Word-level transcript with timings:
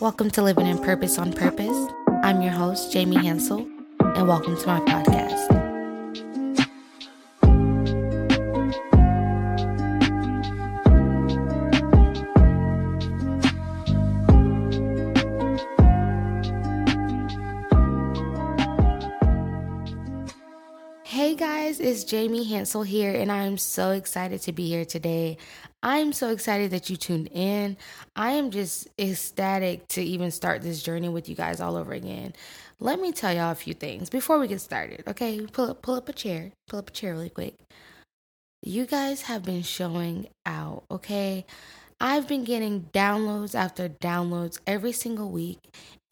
Welcome 0.00 0.30
to 0.30 0.42
Living 0.42 0.66
in 0.66 0.78
Purpose 0.78 1.18
on 1.18 1.30
Purpose. 1.30 1.92
I'm 2.22 2.40
your 2.40 2.52
host, 2.52 2.90
Jamie 2.90 3.16
Hansel, 3.16 3.68
and 4.00 4.26
welcome 4.26 4.56
to 4.56 4.66
my 4.66 4.80
podcast. 4.80 5.58
Hey 21.04 21.34
guys, 21.34 21.78
it's 21.78 22.04
Jamie 22.04 22.44
Hansel 22.44 22.84
here, 22.84 23.12
and 23.12 23.30
I'm 23.30 23.58
so 23.58 23.90
excited 23.90 24.40
to 24.42 24.52
be 24.52 24.66
here 24.66 24.86
today. 24.86 25.36
I'm 25.82 26.12
so 26.12 26.30
excited 26.30 26.70
that 26.72 26.90
you 26.90 26.96
tuned 26.96 27.28
in. 27.32 27.76
I 28.14 28.32
am 28.32 28.50
just 28.50 28.88
ecstatic 28.98 29.88
to 29.88 30.02
even 30.02 30.30
start 30.30 30.60
this 30.60 30.82
journey 30.82 31.08
with 31.08 31.28
you 31.28 31.34
guys 31.34 31.60
all 31.60 31.76
over 31.76 31.92
again. 31.92 32.34
Let 32.80 33.00
me 33.00 33.12
tell 33.12 33.32
y'all 33.32 33.52
a 33.52 33.54
few 33.54 33.74
things 33.74 34.10
before 34.10 34.38
we 34.38 34.46
get 34.46 34.60
started. 34.60 35.04
Okay, 35.08 35.46
pull 35.52 35.70
up, 35.70 35.82
pull 35.82 35.94
up 35.94 36.08
a 36.08 36.12
chair, 36.12 36.52
pull 36.68 36.78
up 36.80 36.88
a 36.88 36.92
chair 36.92 37.12
really 37.12 37.30
quick. 37.30 37.54
You 38.62 38.84
guys 38.84 39.22
have 39.22 39.42
been 39.42 39.62
showing 39.62 40.28
out. 40.44 40.84
Okay, 40.90 41.46
I've 42.02 42.26
been 42.26 42.44
getting 42.44 42.88
downloads 42.94 43.54
after 43.54 43.88
downloads 43.88 44.58
every 44.66 44.92
single 44.92 45.30
week. 45.30 45.58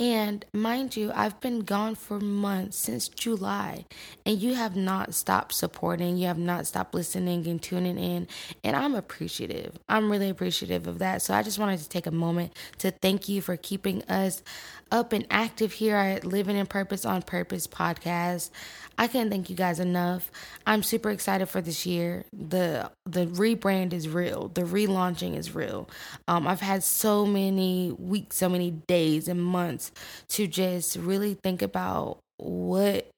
And 0.01 0.45
mind 0.53 0.97
you, 0.97 1.11
I've 1.13 1.41
been 1.41 1.61
gone 1.61 1.97
for 1.97 2.21
months 2.21 2.77
since 2.77 3.09
July, 3.09 3.85
and 4.25 4.39
you 4.41 4.55
have 4.55 4.77
not 4.77 5.13
stopped 5.13 5.55
supporting. 5.55 6.17
You 6.17 6.29
have 6.29 6.39
not 6.39 6.69
stopped 6.69 6.95
listening 6.95 7.49
and 7.49 7.61
tuning 7.61 7.99
in. 7.99 8.29
And 8.63 8.77
I'm 8.77 8.95
appreciative. 8.95 9.77
I'm 9.89 10.09
really 10.13 10.29
appreciative 10.29 10.87
of 10.87 11.01
that. 11.01 11.23
So 11.23 11.35
I 11.35 11.43
just 11.43 11.59
wanted 11.59 11.81
to 11.81 11.89
take 11.89 12.07
a 12.07 12.13
moment 12.13 12.53
to 12.79 12.93
thank 12.93 13.29
you 13.29 13.41
for 13.41 13.57
keeping 13.57 14.05
us 14.05 14.43
up 14.91 15.13
and 15.13 15.27
active 15.31 15.73
here 15.73 15.97
at 15.97 16.25
Living 16.25 16.57
in 16.57 16.67
Purpose 16.67 17.05
on 17.05 17.23
Purpose 17.23 17.67
podcast. 17.67 18.51
I 18.99 19.07
can't 19.07 19.31
thank 19.31 19.49
you 19.49 19.57
guys 19.57 19.79
enough. 19.79 20.31
I'm 20.67 20.83
super 20.83 21.11
excited 21.11 21.47
for 21.47 21.61
this 21.61 21.87
year. 21.87 22.25
The 22.33 22.91
the 23.07 23.27
rebrand 23.27 23.93
is 23.93 24.09
real. 24.09 24.49
The 24.49 24.63
relaunching 24.63 25.37
is 25.37 25.55
real. 25.55 25.89
Um, 26.27 26.47
I've 26.47 26.61
had 26.61 26.83
so 26.83 27.25
many 27.25 27.93
weeks, 27.99 28.37
so 28.37 28.49
many 28.49 28.73
days 28.73 29.29
and 29.29 29.43
months 29.43 29.93
to 30.31 30.47
just 30.47 30.97
really 30.97 31.35
think 31.35 31.63
about 31.63 32.19
what 32.39 33.09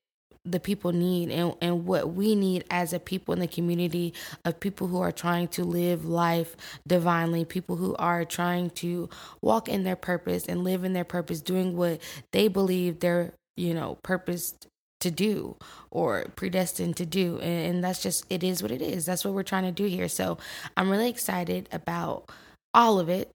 the 0.44 0.60
people 0.60 0.92
need 0.92 1.30
and, 1.30 1.54
and 1.60 1.84
what 1.86 2.14
we 2.14 2.34
need 2.34 2.64
as 2.70 2.92
a 2.92 2.98
people 2.98 3.34
in 3.34 3.40
the 3.40 3.46
community 3.46 4.14
of 4.44 4.58
people 4.58 4.86
who 4.86 5.00
are 5.00 5.12
trying 5.12 5.48
to 5.48 5.64
live 5.64 6.04
life 6.04 6.56
divinely, 6.86 7.44
people 7.44 7.76
who 7.76 7.94
are 7.96 8.24
trying 8.24 8.70
to 8.70 9.08
walk 9.42 9.68
in 9.68 9.84
their 9.84 9.96
purpose 9.96 10.46
and 10.46 10.64
live 10.64 10.84
in 10.84 10.92
their 10.92 11.04
purpose, 11.04 11.40
doing 11.40 11.76
what 11.76 12.00
they 12.32 12.48
believe 12.48 13.00
their, 13.00 13.34
you 13.56 13.74
know, 13.74 13.98
purpose 14.02 14.54
to 15.00 15.10
do 15.10 15.56
or 15.90 16.26
predestined 16.36 16.96
to 16.96 17.06
do. 17.06 17.38
And, 17.40 17.66
and 17.66 17.84
that's 17.84 18.02
just, 18.02 18.24
it 18.30 18.42
is 18.42 18.62
what 18.62 18.70
it 18.70 18.82
is. 18.82 19.06
That's 19.06 19.24
what 19.24 19.34
we're 19.34 19.42
trying 19.42 19.64
to 19.64 19.72
do 19.72 19.84
here. 19.84 20.08
So 20.08 20.38
I'm 20.76 20.90
really 20.90 21.08
excited 21.10 21.68
about 21.72 22.30
all 22.72 22.98
of 22.98 23.08
it, 23.08 23.30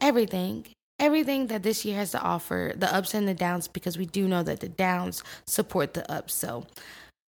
everything 0.00 0.66
everything 0.98 1.48
that 1.48 1.62
this 1.62 1.84
year 1.84 1.96
has 1.96 2.10
to 2.12 2.20
offer, 2.20 2.72
the 2.76 2.92
ups 2.94 3.14
and 3.14 3.28
the 3.28 3.34
downs, 3.34 3.68
because 3.68 3.98
we 3.98 4.06
do 4.06 4.26
know 4.28 4.42
that 4.42 4.60
the 4.60 4.68
downs 4.68 5.22
support 5.46 5.94
the 5.94 6.10
ups. 6.10 6.34
So 6.34 6.66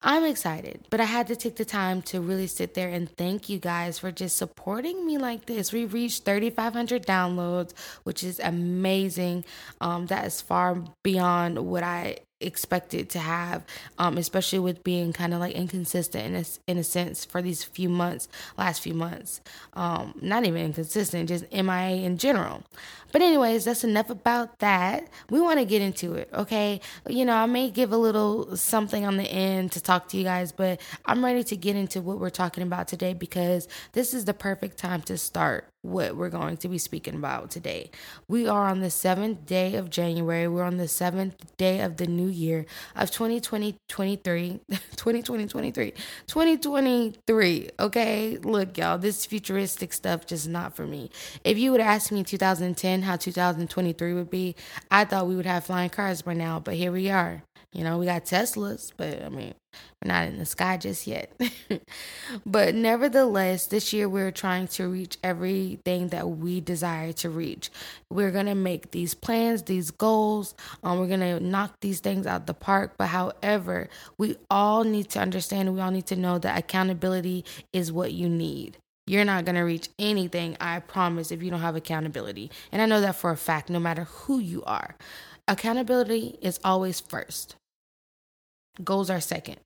I'm 0.03 0.25
excited, 0.25 0.87
but 0.91 1.01
I 1.01 1.05
had 1.05 1.27
to 1.29 1.37
take 1.37 1.57
the 1.57 1.65
time 1.65 2.03
to 2.03 2.21
really 2.21 2.47
sit 2.47 2.75
there 2.75 2.89
and 2.89 3.11
thank 3.17 3.49
you 3.49 3.59
guys 3.59 3.99
for 3.99 4.13
just 4.13 4.37
supporting 4.37 5.07
me 5.07 5.19
like 5.19 5.47
this. 5.47 5.73
We 5.73 5.85
reached 5.85 6.25
3,500 6.25 7.07
downloads, 7.07 7.73
which 8.05 8.23
is 8.23 8.39
amazing. 8.39 9.45
Um, 9.81 10.07
that 10.07 10.27
is 10.27 10.41
far 10.41 10.85
beyond 11.03 11.59
what 11.59 11.83
I 11.83 12.19
expected 12.41 13.09
to 13.11 13.19
have, 13.19 13.65
um, 13.99 14.19
especially 14.19 14.59
with 14.59 14.85
being 14.85 15.13
kind 15.13 15.33
of 15.33 15.41
like 15.41 15.55
inconsistent 15.55 16.27
in 16.27 16.35
a, 16.37 16.45
in 16.67 16.79
a 16.79 16.85
sense 16.85 17.25
for 17.25 17.41
these 17.41 17.65
few 17.65 17.89
months, 17.89 18.29
last 18.59 18.83
few 18.83 18.95
months. 18.95 19.41
Um, 19.75 20.15
not 20.21 20.45
even 20.45 20.67
inconsistent, 20.67 21.29
just 21.29 21.51
MIA 21.53 22.05
in 22.05 22.19
general. 22.19 22.63
But, 23.13 23.23
anyways, 23.23 23.65
that's 23.65 23.85
enough 23.85 24.11
about 24.11 24.59
that. 24.59 25.09
We 25.31 25.41
want 25.41 25.59
to 25.59 25.65
get 25.65 25.81
into 25.81 26.15
it, 26.15 26.29
okay? 26.35 26.81
You 27.09 27.25
know, 27.25 27.35
I 27.35 27.47
may 27.47 27.71
give 27.71 27.93
a 27.93 27.97
little 27.97 28.57
something 28.57 29.07
on 29.07 29.17
the 29.17 29.25
end 29.25 29.73
to 29.73 29.81
talk 29.81 30.09
to 30.09 30.17
you 30.17 30.25
guys, 30.25 30.53
but 30.53 30.81
I'm 31.07 31.25
ready 31.25 31.45
to 31.45 31.57
get 31.57 31.77
into 31.77 32.03
what 32.03 32.19
we're 32.19 32.31
talking 32.31 32.63
about 32.63 32.89
today 32.89 33.15
because 33.15 33.69
this 33.93 34.13
is 34.13 34.25
the 34.27 34.35
perfect 34.35 34.77
time 34.77 35.03
to 35.03 35.17
start 35.17 35.69
what 35.87 36.17
we're 36.17 36.31
going 36.31 36.57
to 36.59 36.69
be 36.69 36.79
speaking 36.79 37.15
about 37.15 37.51
today. 37.51 37.91
We 38.29 38.47
are 38.47 38.69
on 38.69 38.81
the 38.81 38.91
seventh 38.91 39.47
day 39.47 39.77
of 39.77 39.91
January. 39.91 40.49
We're 40.49 40.65
on 40.65 40.77
the 40.77 40.89
seventh 40.89 41.57
day 41.57 41.81
of 41.81 41.97
the 41.97 42.07
new 42.07 42.29
year 42.29 42.67
of 42.95 43.11
2020, 43.11 43.77
23, 43.89 44.61
2020, 44.97 45.47
23, 45.47 45.91
2023. 46.27 47.71
Okay. 47.79 48.39
Look, 48.39 48.79
y'all, 48.79 48.99
this 48.99 49.25
futuristic 49.27 49.93
stuff 49.93 50.27
just 50.27 50.49
not 50.49 50.77
for 50.77 50.87
me. 50.87 51.11
If 51.45 51.59
you 51.59 51.71
would 51.73 51.81
ask 51.81 52.13
me 52.13 52.21
in 52.21 52.25
2010 52.25 53.03
how 53.03 53.17
2023 53.17 54.15
would 54.15 54.31
be, 54.31 54.57
I 54.91 55.05
thought 55.05 55.27
we 55.27 55.37
would 55.37 55.47
have 55.47 55.65
flying 55.65 55.91
cars 55.91 56.23
by 56.23 56.35
now, 56.35 56.61
but 56.61 56.75
here 56.75 56.93
we 56.93 57.11
are. 57.11 57.43
You 57.77 57.85
know, 57.85 57.99
we 57.99 58.07
got 58.07 58.25
Teslas, 58.25 58.91
but 58.97 59.23
I 59.23 59.29
mean, 59.29 59.53
we're 60.03 60.09
not 60.09 60.27
in 60.29 60.39
the 60.39 60.47
sky 60.47 60.79
just 60.79 61.07
yet. 61.07 61.31
but 62.47 62.75
nevertheless, 62.75 63.67
this 63.67 63.93
year 63.93 64.09
we're 64.09 64.31
trying 64.31 64.67
to 64.69 64.89
reach 64.89 65.19
everything 65.23 66.09
that 66.09 66.27
we 66.27 66.63
desire 66.63 67.13
to 67.13 67.29
reach. 67.29 67.69
We're 68.11 68.31
going 68.31 68.47
to 68.47 68.55
make 68.55 68.93
these 68.93 69.13
plans, 69.13 69.65
these 69.65 69.91
goals. 69.91 70.55
Um, 70.83 70.99
we're 70.99 71.07
going 71.07 71.21
to 71.21 71.39
knock 71.39 71.79
these 71.83 72.01
things 72.01 72.27
out 72.27 72.47
the 72.47 72.55
park. 72.55 72.95
But 72.97 73.09
however, 73.09 73.91
we 74.17 74.37
all 74.51 74.83
need 74.83 75.11
to 75.11 75.19
understand, 75.19 75.75
we 75.75 75.83
all 75.83 75.91
need 75.91 76.07
to 76.07 76.17
know 76.17 76.39
that 76.39 76.59
accountability 76.59 77.45
is 77.75 77.93
what 77.93 78.15
you 78.15 78.31
need. 78.31 78.79
You're 79.07 79.27
not 79.27 79.45
going 79.45 79.57
to 79.57 79.61
reach 79.61 79.91
anything, 79.99 80.57
I 80.63 80.79
promise, 80.79 81.31
if 81.31 81.43
you 81.43 81.51
don't 81.51 81.61
have 81.61 81.77
accountability. 81.77 82.51
And 82.73 82.81
I 82.81 82.87
know 82.87 83.03
that 83.03 83.17
for 83.17 83.31
a 83.31 83.37
fact, 83.37 83.69
no 83.69 83.79
matter 83.79 84.05
who 84.05 84.39
you 84.39 84.65
are. 84.65 84.97
Accountability 85.47 86.39
is 86.43 86.59
always 86.65 86.99
first, 86.99 87.55
goals 88.83 89.11
are 89.11 89.21
second. 89.21 89.57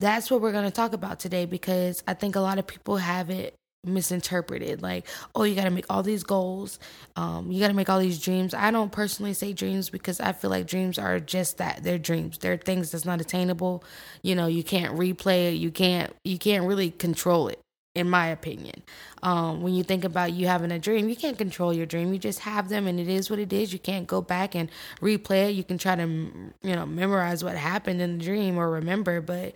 That's 0.00 0.30
what 0.30 0.40
we're 0.40 0.52
going 0.52 0.64
to 0.64 0.70
talk 0.70 0.92
about 0.92 1.20
today 1.20 1.46
because 1.46 2.02
I 2.06 2.14
think 2.14 2.36
a 2.36 2.40
lot 2.40 2.58
of 2.58 2.66
people 2.66 2.98
have 2.98 3.30
it 3.30 3.54
misinterpreted 3.84 4.82
like 4.82 5.06
oh 5.36 5.44
you 5.44 5.54
got 5.54 5.62
to 5.62 5.70
make 5.70 5.84
all 5.88 6.02
these 6.02 6.24
goals 6.24 6.80
um 7.14 7.52
you 7.52 7.60
got 7.60 7.68
to 7.68 7.74
make 7.74 7.88
all 7.88 8.00
these 8.00 8.20
dreams. 8.20 8.52
I 8.52 8.70
don't 8.70 8.90
personally 8.90 9.32
say 9.32 9.52
dreams 9.52 9.90
because 9.90 10.18
i 10.20 10.32
feel 10.32 10.50
like 10.50 10.66
dreams 10.66 10.98
are 10.98 11.20
just 11.20 11.58
that 11.58 11.84
they're 11.84 11.98
dreams 11.98 12.38
they're 12.38 12.56
things 12.56 12.90
that's 12.90 13.04
not 13.04 13.20
attainable. 13.20 13.84
You 14.22 14.34
know 14.34 14.46
you 14.46 14.64
can't 14.64 14.96
replay 14.96 15.52
it 15.52 15.54
you 15.54 15.70
can't 15.70 16.12
you 16.24 16.36
can't 16.38 16.66
really 16.66 16.90
control 16.90 17.48
it 17.48 17.60
in 17.96 18.10
my 18.10 18.26
opinion. 18.26 18.82
Um, 19.22 19.62
when 19.62 19.74
you 19.74 19.82
think 19.82 20.04
about 20.04 20.34
you 20.34 20.46
having 20.46 20.70
a 20.70 20.78
dream, 20.78 21.08
you 21.08 21.16
can't 21.16 21.38
control 21.38 21.72
your 21.72 21.86
dream. 21.86 22.12
You 22.12 22.18
just 22.18 22.40
have 22.40 22.68
them, 22.68 22.86
and 22.86 23.00
it 23.00 23.08
is 23.08 23.30
what 23.30 23.38
it 23.38 23.52
is. 23.52 23.72
You 23.72 23.78
can't 23.78 24.06
go 24.06 24.20
back 24.20 24.54
and 24.54 24.70
replay 25.00 25.48
it. 25.48 25.54
You 25.54 25.64
can 25.64 25.78
try 25.78 25.96
to, 25.96 26.02
you 26.04 26.76
know, 26.76 26.84
memorize 26.84 27.42
what 27.42 27.56
happened 27.56 28.02
in 28.02 28.18
the 28.18 28.24
dream 28.24 28.58
or 28.58 28.70
remember, 28.70 29.22
but 29.22 29.54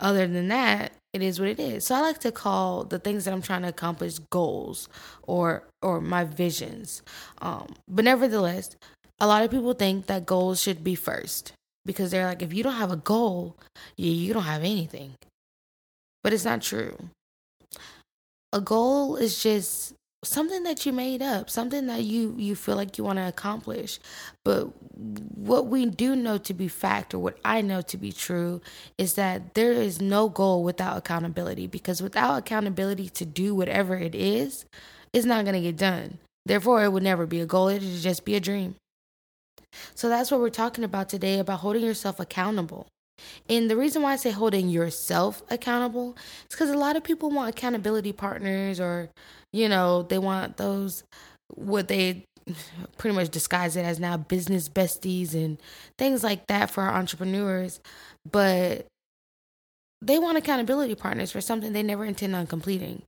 other 0.00 0.26
than 0.26 0.48
that, 0.48 0.92
it 1.12 1.22
is 1.22 1.38
what 1.38 1.48
it 1.48 1.60
is. 1.60 1.86
So 1.86 1.94
I 1.94 2.00
like 2.00 2.18
to 2.20 2.32
call 2.32 2.82
the 2.82 2.98
things 2.98 3.24
that 3.24 3.32
I'm 3.32 3.40
trying 3.40 3.62
to 3.62 3.68
accomplish 3.68 4.18
goals 4.30 4.88
or 5.22 5.62
or 5.80 6.00
my 6.00 6.24
visions. 6.24 7.02
Um, 7.40 7.68
but 7.88 8.04
nevertheless, 8.04 8.76
a 9.20 9.28
lot 9.28 9.44
of 9.44 9.50
people 9.52 9.72
think 9.74 10.06
that 10.06 10.26
goals 10.26 10.60
should 10.60 10.82
be 10.82 10.96
first 10.96 11.52
because 11.86 12.10
they're 12.10 12.26
like, 12.26 12.42
if 12.42 12.52
you 12.52 12.64
don't 12.64 12.74
have 12.74 12.90
a 12.90 12.96
goal, 12.96 13.56
you, 13.96 14.10
you 14.10 14.34
don't 14.34 14.42
have 14.42 14.62
anything. 14.62 15.12
But 16.24 16.32
it's 16.32 16.44
not 16.44 16.60
true 16.60 16.96
a 18.52 18.60
goal 18.60 19.16
is 19.16 19.42
just 19.42 19.94
something 20.24 20.64
that 20.64 20.84
you 20.84 20.92
made 20.92 21.22
up 21.22 21.48
something 21.48 21.86
that 21.86 22.02
you 22.02 22.34
you 22.36 22.56
feel 22.56 22.76
like 22.76 22.98
you 22.98 23.04
want 23.04 23.18
to 23.18 23.28
accomplish. 23.28 23.98
But 24.44 24.64
what 25.36 25.66
we 25.66 25.86
do 25.86 26.16
know 26.16 26.38
to 26.38 26.54
be 26.54 26.68
fact 26.68 27.14
or 27.14 27.18
what 27.18 27.38
i 27.44 27.60
know 27.60 27.82
to 27.82 27.96
be 27.96 28.12
true 28.12 28.60
is 28.98 29.14
that 29.14 29.54
there 29.54 29.72
is 29.72 30.00
no 30.00 30.28
goal 30.28 30.64
without 30.64 30.96
accountability 30.96 31.66
because 31.66 32.02
without 32.02 32.38
accountability 32.38 33.08
to 33.10 33.24
do 33.24 33.54
whatever 33.54 33.96
it 33.96 34.14
is 34.14 34.64
it's 35.12 35.26
not 35.26 35.44
going 35.44 35.54
to 35.54 35.60
get 35.60 35.76
done. 35.76 36.18
Therefore 36.44 36.84
it 36.84 36.92
would 36.92 37.02
never 37.02 37.26
be 37.26 37.40
a 37.40 37.46
goal 37.46 37.68
it 37.68 37.82
would 37.82 38.00
just 38.00 38.24
be 38.24 38.34
a 38.34 38.40
dream. 38.40 38.76
So 39.94 40.08
that's 40.08 40.30
what 40.30 40.40
we're 40.40 40.50
talking 40.50 40.84
about 40.84 41.08
today 41.08 41.38
about 41.38 41.60
holding 41.60 41.84
yourself 41.84 42.18
accountable 42.20 42.86
and 43.48 43.70
the 43.70 43.76
reason 43.76 44.02
why 44.02 44.12
I 44.12 44.16
say 44.16 44.30
holding 44.30 44.68
yourself 44.68 45.42
accountable 45.50 46.16
is 46.48 46.56
because 46.56 46.70
a 46.70 46.78
lot 46.78 46.96
of 46.96 47.04
people 47.04 47.30
want 47.30 47.50
accountability 47.50 48.12
partners 48.12 48.80
or, 48.80 49.10
you 49.52 49.68
know, 49.68 50.02
they 50.02 50.18
want 50.18 50.56
those, 50.56 51.04
what 51.54 51.88
they 51.88 52.24
pretty 52.96 53.16
much 53.16 53.30
disguise 53.30 53.76
it 53.76 53.84
as 53.84 53.98
now 53.98 54.16
business 54.16 54.68
besties 54.68 55.34
and 55.34 55.58
things 55.98 56.22
like 56.22 56.46
that 56.46 56.70
for 56.70 56.82
our 56.82 56.94
entrepreneurs. 56.94 57.80
But 58.30 58.86
they 60.02 60.18
want 60.18 60.38
accountability 60.38 60.94
partners 60.94 61.32
for 61.32 61.40
something 61.40 61.72
they 61.72 61.82
never 61.82 62.04
intend 62.04 62.34
on 62.36 62.46
completing. 62.46 63.02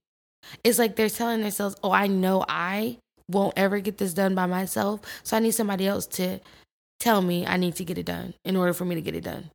It's 0.65 0.79
like 0.79 0.97
they're 0.97 1.09
telling 1.09 1.43
themselves, 1.43 1.77
oh, 1.83 1.93
I 1.93 2.07
know 2.07 2.45
I 2.49 2.99
won't 3.29 3.55
ever 3.57 3.81
get 3.81 3.99
this 3.99 4.15
done 4.15 4.35
by 4.35 4.47
myself. 4.47 5.01
So 5.23 5.37
I 5.37 5.41
need 5.41 5.51
somebody 5.51 5.87
else 5.87 6.07
to 6.07 6.41
tell 7.01 7.21
me 7.23 7.47
I 7.47 7.57
need 7.57 7.77
to 7.77 7.85
get 7.85 7.99
it 7.99 8.07
done 8.07 8.35
in 8.45 8.57
order 8.57 8.73
for 8.73 8.85
me 8.85 8.95
to 8.95 9.01
get 9.01 9.15
it 9.15 9.25
done. 9.25 9.51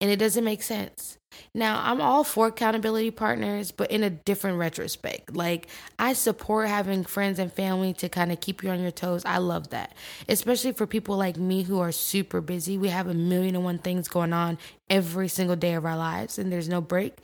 And 0.00 0.10
it 0.10 0.16
doesn't 0.16 0.44
make 0.44 0.62
sense. 0.62 1.16
Now, 1.54 1.80
I'm 1.82 2.00
all 2.00 2.22
for 2.24 2.48
accountability 2.48 3.10
partners, 3.10 3.70
but 3.70 3.90
in 3.90 4.02
a 4.02 4.10
different 4.10 4.58
retrospect. 4.58 5.34
Like, 5.34 5.68
I 5.98 6.12
support 6.12 6.68
having 6.68 7.04
friends 7.04 7.38
and 7.38 7.52
family 7.52 7.92
to 7.94 8.08
kind 8.08 8.30
of 8.30 8.40
keep 8.40 8.62
you 8.62 8.70
on 8.70 8.80
your 8.80 8.90
toes. 8.90 9.24
I 9.24 9.38
love 9.38 9.70
that. 9.70 9.94
Especially 10.28 10.72
for 10.72 10.86
people 10.86 11.16
like 11.16 11.36
me 11.36 11.62
who 11.62 11.80
are 11.80 11.92
super 11.92 12.40
busy. 12.40 12.76
We 12.78 12.88
have 12.88 13.08
a 13.08 13.14
million 13.14 13.54
and 13.54 13.64
one 13.64 13.78
things 13.78 14.08
going 14.08 14.32
on 14.32 14.58
every 14.90 15.28
single 15.28 15.56
day 15.56 15.74
of 15.74 15.84
our 15.84 15.96
lives, 15.96 16.38
and 16.38 16.52
there's 16.52 16.68
no 16.68 16.80
break. 16.80 17.18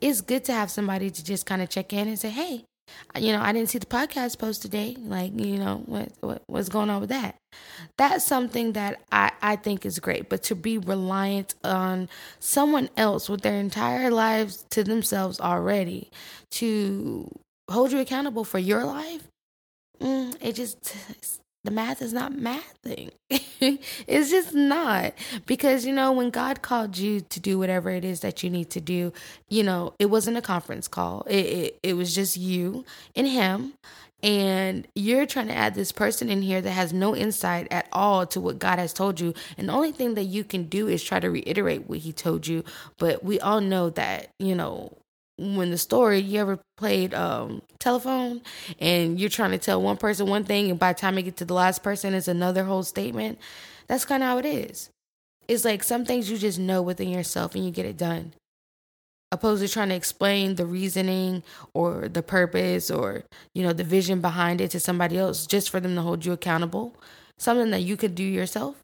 It's 0.00 0.20
good 0.20 0.44
to 0.44 0.52
have 0.52 0.70
somebody 0.70 1.10
to 1.10 1.24
just 1.24 1.46
kind 1.46 1.62
of 1.62 1.68
check 1.68 1.92
in 1.92 2.08
and 2.08 2.18
say, 2.18 2.30
hey, 2.30 2.64
you 3.18 3.32
know, 3.32 3.40
I 3.40 3.52
didn't 3.52 3.70
see 3.70 3.78
the 3.78 3.86
podcast 3.86 4.38
post 4.38 4.62
today. 4.62 4.96
Like, 4.98 5.38
you 5.38 5.58
know, 5.58 5.82
what, 5.86 6.12
what 6.20 6.42
what's 6.46 6.68
going 6.68 6.90
on 6.90 7.00
with 7.00 7.10
that? 7.10 7.36
That's 7.96 8.24
something 8.24 8.72
that 8.72 9.00
I 9.10 9.32
I 9.42 9.56
think 9.56 9.86
is 9.86 9.98
great. 9.98 10.28
But 10.28 10.42
to 10.44 10.54
be 10.54 10.78
reliant 10.78 11.54
on 11.64 12.08
someone 12.38 12.88
else 12.96 13.28
with 13.28 13.42
their 13.42 13.58
entire 13.58 14.10
lives 14.10 14.64
to 14.70 14.84
themselves 14.84 15.40
already 15.40 16.10
to 16.52 17.30
hold 17.70 17.92
you 17.92 18.00
accountable 18.00 18.44
for 18.44 18.58
your 18.58 18.84
life, 18.84 19.26
mm, 20.00 20.36
it 20.40 20.54
just 20.54 20.94
the 21.66 21.70
math 21.70 22.00
is 22.00 22.12
not 22.12 22.32
mathing. 22.32 23.10
it's 23.28 24.30
just 24.30 24.54
not. 24.54 25.12
Because, 25.44 25.84
you 25.84 25.92
know, 25.92 26.12
when 26.12 26.30
God 26.30 26.62
called 26.62 26.96
you 26.96 27.20
to 27.20 27.40
do 27.40 27.58
whatever 27.58 27.90
it 27.90 28.04
is 28.04 28.20
that 28.20 28.42
you 28.42 28.48
need 28.48 28.70
to 28.70 28.80
do, 28.80 29.12
you 29.48 29.62
know, 29.62 29.92
it 29.98 30.06
wasn't 30.06 30.38
a 30.38 30.42
conference 30.42 30.88
call, 30.88 31.22
it, 31.28 31.46
it, 31.46 31.78
it 31.82 31.92
was 31.94 32.14
just 32.14 32.36
you 32.36 32.84
and 33.14 33.28
Him. 33.28 33.74
And 34.22 34.88
you're 34.94 35.26
trying 35.26 35.48
to 35.48 35.54
add 35.54 35.74
this 35.74 35.92
person 35.92 36.30
in 36.30 36.40
here 36.40 36.60
that 36.62 36.70
has 36.70 36.92
no 36.92 37.14
insight 37.14 37.68
at 37.70 37.86
all 37.92 38.26
to 38.28 38.40
what 38.40 38.58
God 38.58 38.78
has 38.78 38.92
told 38.92 39.20
you. 39.20 39.34
And 39.58 39.68
the 39.68 39.74
only 39.74 39.92
thing 39.92 40.14
that 40.14 40.24
you 40.24 40.42
can 40.42 40.64
do 40.64 40.88
is 40.88 41.04
try 41.04 41.20
to 41.20 41.30
reiterate 41.30 41.88
what 41.88 41.98
He 41.98 42.12
told 42.12 42.46
you. 42.46 42.64
But 42.98 43.22
we 43.22 43.38
all 43.40 43.60
know 43.60 43.90
that, 43.90 44.30
you 44.38 44.54
know, 44.54 44.96
when 45.38 45.70
the 45.70 45.78
story 45.78 46.18
you 46.18 46.40
ever 46.40 46.58
played 46.76 47.12
um 47.14 47.62
telephone 47.78 48.40
and 48.80 49.20
you're 49.20 49.28
trying 49.28 49.50
to 49.50 49.58
tell 49.58 49.80
one 49.82 49.96
person 49.96 50.26
one 50.26 50.44
thing 50.44 50.70
and 50.70 50.78
by 50.78 50.92
the 50.92 50.98
time 50.98 51.16
you 51.16 51.22
get 51.22 51.36
to 51.36 51.44
the 51.44 51.54
last 51.54 51.82
person 51.82 52.14
it's 52.14 52.28
another 52.28 52.64
whole 52.64 52.82
statement? 52.82 53.38
That's 53.86 54.04
kind 54.04 54.22
of 54.22 54.28
how 54.28 54.38
it 54.38 54.46
is. 54.46 54.90
It's 55.48 55.64
like 55.64 55.84
some 55.84 56.04
things 56.04 56.30
you 56.30 56.38
just 56.38 56.58
know 56.58 56.82
within 56.82 57.08
yourself 57.08 57.54
and 57.54 57.64
you 57.64 57.70
get 57.70 57.86
it 57.86 57.96
done. 57.96 58.32
Opposed 59.30 59.62
to 59.62 59.68
trying 59.68 59.90
to 59.90 59.94
explain 59.94 60.54
the 60.54 60.66
reasoning 60.66 61.42
or 61.74 62.08
the 62.08 62.22
purpose 62.22 62.90
or 62.90 63.24
you 63.54 63.62
know 63.62 63.72
the 63.72 63.84
vision 63.84 64.20
behind 64.20 64.60
it 64.60 64.70
to 64.70 64.80
somebody 64.80 65.18
else 65.18 65.46
just 65.46 65.70
for 65.70 65.80
them 65.80 65.94
to 65.96 66.02
hold 66.02 66.24
you 66.24 66.32
accountable. 66.32 66.94
Something 67.38 67.70
that 67.70 67.82
you 67.82 67.96
could 67.96 68.14
do 68.14 68.22
yourself. 68.22 68.76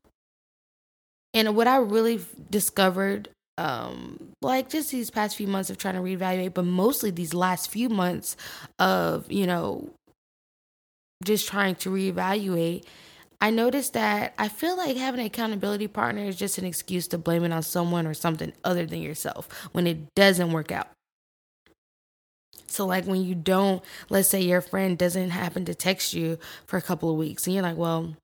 And 1.34 1.56
what 1.56 1.66
i 1.66 1.76
really 1.76 2.20
discovered 2.50 3.28
um 3.58 4.32
like 4.40 4.70
just 4.70 4.90
these 4.90 5.10
past 5.10 5.36
few 5.36 5.46
months 5.46 5.68
of 5.68 5.76
trying 5.76 5.94
to 5.94 6.00
reevaluate 6.00 6.54
but 6.54 6.64
mostly 6.64 7.10
these 7.10 7.34
last 7.34 7.70
few 7.70 7.88
months 7.88 8.36
of 8.78 9.30
you 9.30 9.46
know 9.46 9.90
just 11.22 11.48
trying 11.48 11.74
to 11.74 11.90
reevaluate 11.90 12.84
i 13.40 13.50
noticed 13.50 13.92
that 13.92 14.32
i 14.38 14.48
feel 14.48 14.76
like 14.76 14.96
having 14.96 15.20
an 15.20 15.26
accountability 15.26 15.86
partner 15.86 16.22
is 16.22 16.36
just 16.36 16.56
an 16.58 16.64
excuse 16.64 17.06
to 17.06 17.18
blame 17.18 17.44
it 17.44 17.52
on 17.52 17.62
someone 17.62 18.06
or 18.06 18.14
something 18.14 18.52
other 18.64 18.86
than 18.86 19.02
yourself 19.02 19.48
when 19.72 19.86
it 19.86 19.98
doesn't 20.14 20.52
work 20.52 20.72
out. 20.72 20.88
So 22.66 22.86
like 22.86 23.04
when 23.04 23.22
you 23.22 23.34
don't 23.34 23.82
let's 24.08 24.28
say 24.28 24.40
your 24.40 24.62
friend 24.62 24.96
doesn't 24.96 25.30
happen 25.30 25.66
to 25.66 25.74
text 25.74 26.14
you 26.14 26.38
for 26.66 26.78
a 26.78 26.82
couple 26.82 27.10
of 27.10 27.16
weeks 27.16 27.46
and 27.46 27.52
you're 27.54 27.62
like 27.62 27.76
well 27.76 28.16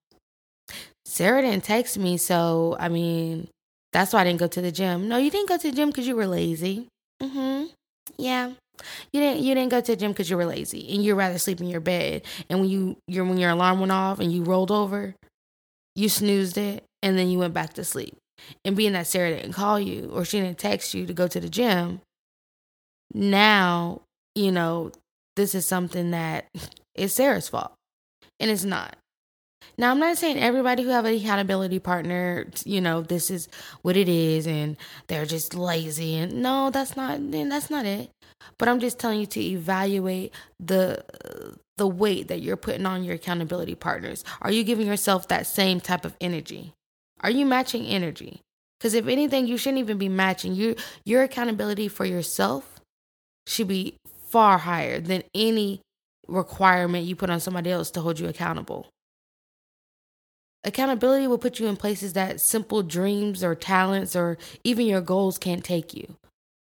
sarah 1.04 1.42
didn't 1.42 1.64
text 1.64 1.98
me 1.98 2.16
so 2.16 2.76
i 2.80 2.88
mean 2.88 3.48
that's 3.98 4.12
why 4.12 4.20
I 4.20 4.24
didn't 4.24 4.38
go 4.38 4.46
to 4.46 4.60
the 4.60 4.70
gym. 4.70 5.08
No, 5.08 5.16
you 5.16 5.28
didn't 5.28 5.48
go 5.48 5.56
to 5.56 5.70
the 5.70 5.76
gym 5.76 5.88
because 5.88 6.06
you 6.06 6.14
were 6.14 6.28
lazy. 6.28 6.86
Mm-hmm. 7.20 7.66
Yeah. 8.16 8.52
You 9.12 9.20
didn't 9.20 9.42
you 9.42 9.56
didn't 9.56 9.70
go 9.70 9.80
to 9.80 9.92
the 9.92 9.96
gym 9.96 10.12
because 10.12 10.30
you 10.30 10.36
were 10.36 10.46
lazy 10.46 10.94
and 10.94 11.04
you'd 11.04 11.16
rather 11.16 11.36
sleep 11.36 11.60
in 11.60 11.66
your 11.66 11.80
bed. 11.80 12.22
And 12.48 12.60
when 12.60 12.68
you 12.68 12.96
your 13.08 13.24
when 13.24 13.38
your 13.38 13.50
alarm 13.50 13.80
went 13.80 13.90
off 13.90 14.20
and 14.20 14.32
you 14.32 14.44
rolled 14.44 14.70
over, 14.70 15.16
you 15.96 16.08
snoozed 16.08 16.56
it 16.56 16.84
and 17.02 17.18
then 17.18 17.28
you 17.28 17.40
went 17.40 17.54
back 17.54 17.72
to 17.74 17.82
sleep. 17.84 18.16
And 18.64 18.76
being 18.76 18.92
that 18.92 19.08
Sarah 19.08 19.34
didn't 19.34 19.54
call 19.54 19.80
you 19.80 20.12
or 20.12 20.24
she 20.24 20.40
didn't 20.40 20.58
text 20.58 20.94
you 20.94 21.04
to 21.04 21.12
go 21.12 21.26
to 21.26 21.40
the 21.40 21.48
gym, 21.48 22.00
now, 23.12 24.02
you 24.36 24.52
know, 24.52 24.92
this 25.34 25.56
is 25.56 25.66
something 25.66 26.12
that 26.12 26.46
is 26.94 27.12
Sarah's 27.12 27.48
fault. 27.48 27.72
And 28.38 28.48
it's 28.48 28.62
not. 28.62 28.96
Now, 29.78 29.92
I'm 29.92 30.00
not 30.00 30.18
saying 30.18 30.38
everybody 30.38 30.82
who 30.82 30.88
have 30.88 31.04
an 31.04 31.14
accountability 31.14 31.78
partner, 31.78 32.46
you 32.64 32.80
know, 32.80 33.00
this 33.00 33.30
is 33.30 33.48
what 33.82 33.96
it 33.96 34.08
is 34.08 34.44
and 34.44 34.76
they're 35.06 35.24
just 35.24 35.54
lazy 35.54 36.16
and 36.16 36.42
no, 36.42 36.70
that's 36.70 36.96
not 36.96 37.20
that's 37.30 37.70
not 37.70 37.86
it. 37.86 38.10
But 38.58 38.68
I'm 38.68 38.80
just 38.80 38.98
telling 38.98 39.20
you 39.20 39.26
to 39.26 39.40
evaluate 39.40 40.34
the 40.58 41.04
the 41.76 41.86
weight 41.86 42.26
that 42.26 42.42
you're 42.42 42.56
putting 42.56 42.86
on 42.86 43.04
your 43.04 43.14
accountability 43.14 43.76
partners. 43.76 44.24
Are 44.42 44.50
you 44.50 44.64
giving 44.64 44.86
yourself 44.86 45.28
that 45.28 45.46
same 45.46 45.80
type 45.80 46.04
of 46.04 46.16
energy? 46.20 46.72
Are 47.20 47.30
you 47.30 47.46
matching 47.46 47.86
energy? 47.86 48.40
Cuz 48.80 48.94
if 48.94 49.06
anything, 49.06 49.46
you 49.46 49.56
shouldn't 49.56 49.78
even 49.78 49.96
be 49.96 50.08
matching. 50.08 50.56
You 50.56 50.74
your 51.04 51.22
accountability 51.22 51.86
for 51.86 52.04
yourself 52.04 52.80
should 53.46 53.68
be 53.68 53.96
far 54.28 54.58
higher 54.58 55.00
than 55.00 55.22
any 55.36 55.82
requirement 56.26 57.06
you 57.06 57.14
put 57.14 57.30
on 57.30 57.38
somebody 57.38 57.70
else 57.70 57.92
to 57.92 58.00
hold 58.00 58.18
you 58.18 58.26
accountable. 58.26 58.88
Accountability 60.68 61.26
will 61.26 61.38
put 61.38 61.58
you 61.58 61.66
in 61.66 61.78
places 61.78 62.12
that 62.12 62.42
simple 62.42 62.82
dreams 62.82 63.42
or 63.42 63.54
talents 63.54 64.14
or 64.14 64.36
even 64.64 64.84
your 64.84 65.00
goals 65.00 65.38
can't 65.38 65.64
take 65.64 65.94
you. 65.94 66.16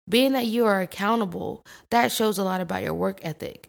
Being 0.09 0.33
that 0.33 0.47
you 0.47 0.67
are 0.67 0.81
accountable, 0.81 1.65
that 1.91 2.11
shows 2.11 2.37
a 2.37 2.43
lot 2.43 2.61
about 2.61 2.83
your 2.83 2.93
work 2.93 3.21
ethic. 3.23 3.69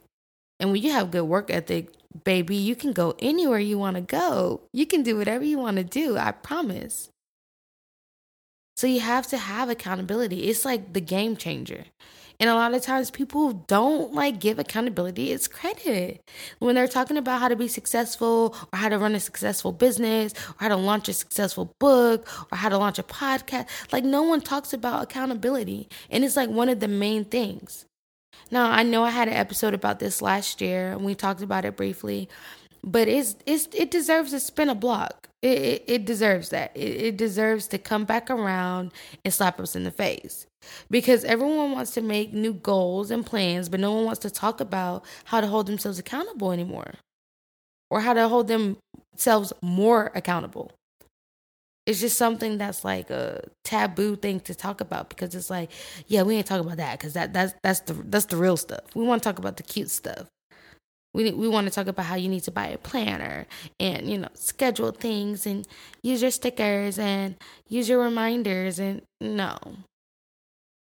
And 0.60 0.72
when 0.72 0.82
you 0.82 0.92
have 0.94 1.12
good 1.12 1.26
work 1.26 1.52
ethic, 1.52 1.94
baby, 2.24 2.56
you 2.56 2.76
can 2.76 2.92
go 2.92 3.14
anywhere 3.20 3.60
you 3.60 3.78
want 3.78 3.98
to 3.98 4.02
go. 4.02 4.62
You 4.74 4.88
can 4.88 5.04
do 5.04 5.16
whatever 5.16 5.44
you 5.44 5.60
want 5.60 5.78
to 5.78 5.84
do, 5.84 6.18
I 6.18 6.32
promise. 6.32 7.10
So 8.78 8.88
you 8.88 9.02
have 9.02 9.28
to 9.28 9.38
have 9.38 9.70
accountability. 9.70 10.46
It's 10.46 10.66
like 10.66 10.94
the 10.94 11.02
game 11.02 11.36
changer. 11.38 11.86
And 12.40 12.50
a 12.50 12.56
lot 12.56 12.74
of 12.74 12.82
times 12.82 13.12
people 13.12 13.54
don't 13.68 14.14
like 14.14 14.40
give 14.40 14.60
accountability 14.60 15.32
its 15.32 15.48
credit. 15.48 16.22
When 16.60 16.76
they're 16.76 16.88
talking 16.88 17.18
about 17.18 17.40
how 17.40 17.48
to 17.48 17.56
be 17.56 17.68
successful 17.68 18.56
or 18.74 18.80
how 18.80 18.90
to 18.90 18.98
run 18.98 19.16
a 19.16 19.20
successful 19.20 19.72
business 19.72 20.34
or 20.34 20.56
how 20.60 20.68
to 20.70 20.76
launch 20.76 21.08
a 21.08 21.14
successful 21.14 21.74
book 21.80 22.28
or 22.52 22.58
how 22.58 22.70
to 22.70 22.78
launch 22.78 23.00
a 23.00 23.04
podcast, 23.04 23.68
like 23.92 24.04
no 24.04 24.24
one 24.24 24.42
talks 24.42 24.74
about 24.74 25.04
accountability. 25.04 25.88
And 26.10 26.24
it's 26.24 26.36
like 26.36 26.50
one 26.50 26.70
of 26.70 26.80
the 26.80 26.88
main 26.88 27.26
things. 27.26 27.86
Now, 28.52 28.70
I 28.70 28.84
know 28.84 29.04
I 29.04 29.10
had 29.10 29.28
an 29.28 29.34
episode 29.34 29.74
about 29.74 30.00
this 30.00 30.22
last 30.22 30.62
year 30.62 30.92
and 30.92 31.04
we 31.04 31.16
talked 31.16 31.42
about 31.42 31.66
it 31.66 31.76
briefly, 31.76 32.30
but 32.84 33.08
it's, 33.08 33.36
it's 33.46 33.68
it 33.74 33.90
deserves 33.90 34.32
to 34.32 34.40
spin 34.40 34.70
a 34.70 34.76
block. 34.76 35.30
It, 35.46 35.60
it, 35.60 35.84
it 35.86 36.06
deserves 36.06 36.50
that. 36.50 36.72
It, 36.76 36.80
it 37.02 37.18
deserves 37.18 37.68
to 37.68 37.78
come 37.78 38.04
back 38.04 38.32
around 38.32 38.92
and 39.24 39.32
slap 39.32 39.60
us 39.60 39.76
in 39.76 39.84
the 39.84 39.92
face 39.92 40.48
because 40.90 41.24
everyone 41.24 41.72
wants 41.72 41.92
to 41.92 42.02
make 42.02 42.34
new 42.34 42.52
goals 42.52 43.12
and 43.12 43.24
plans, 43.24 43.70
but 43.70 43.80
no 43.80 43.94
one 43.94 44.06
wants 44.06 44.22
to 44.22 44.32
talk 44.32 44.60
about 44.60 45.06
how 45.26 45.42
to 45.42 45.46
hold 45.46 45.68
themselves 45.68 46.00
accountable 46.00 46.52
anymore 46.52 46.96
or 47.92 48.02
how 48.02 48.14
to 48.14 48.28
hold 48.28 48.48
themselves 48.48 49.54
more 49.62 50.12
accountable. 50.16 50.72
It's 51.86 52.00
just 52.00 52.18
something 52.18 52.58
that's 52.58 52.84
like 52.84 53.12
a 53.12 53.44
taboo 53.64 54.16
thing 54.16 54.40
to 54.42 54.56
talk 54.56 54.82
about 54.82 55.10
because 55.10 55.36
it's 55.36 55.52
like, 55.52 55.70
yeah, 56.08 56.24
we 56.24 56.38
ain't 56.38 56.48
talking 56.48 56.66
about 56.66 56.78
that 56.78 56.98
because 56.98 57.14
that 57.14 57.34
that's 57.34 57.54
that's 57.62 57.82
the 57.82 57.94
that's 57.94 58.26
the 58.26 58.38
real 58.38 58.58
stuff. 58.58 58.82
We 58.96 59.04
want 59.04 59.22
to 59.22 59.30
talk 59.30 59.38
about 59.38 59.58
the 59.58 59.64
cute 59.64 59.92
stuff. 59.92 60.26
We 61.16 61.32
we 61.32 61.48
want 61.48 61.68
to 61.68 61.74
talk 61.74 61.88
about 61.88 62.06
how 62.06 62.16
you 62.16 62.28
need 62.28 62.44
to 62.44 62.52
buy 62.52 62.68
a 62.68 62.78
planner 62.78 63.48
and 63.80 64.10
you 64.10 64.18
know 64.18 64.28
schedule 64.34 64.92
things 64.92 65.46
and 65.46 65.66
use 66.02 66.22
your 66.22 66.32
stickers 66.32 67.00
and 67.00 67.36
use 67.70 67.88
your 67.88 68.02
reminders 68.02 68.80
and 68.80 69.02
no, 69.22 69.58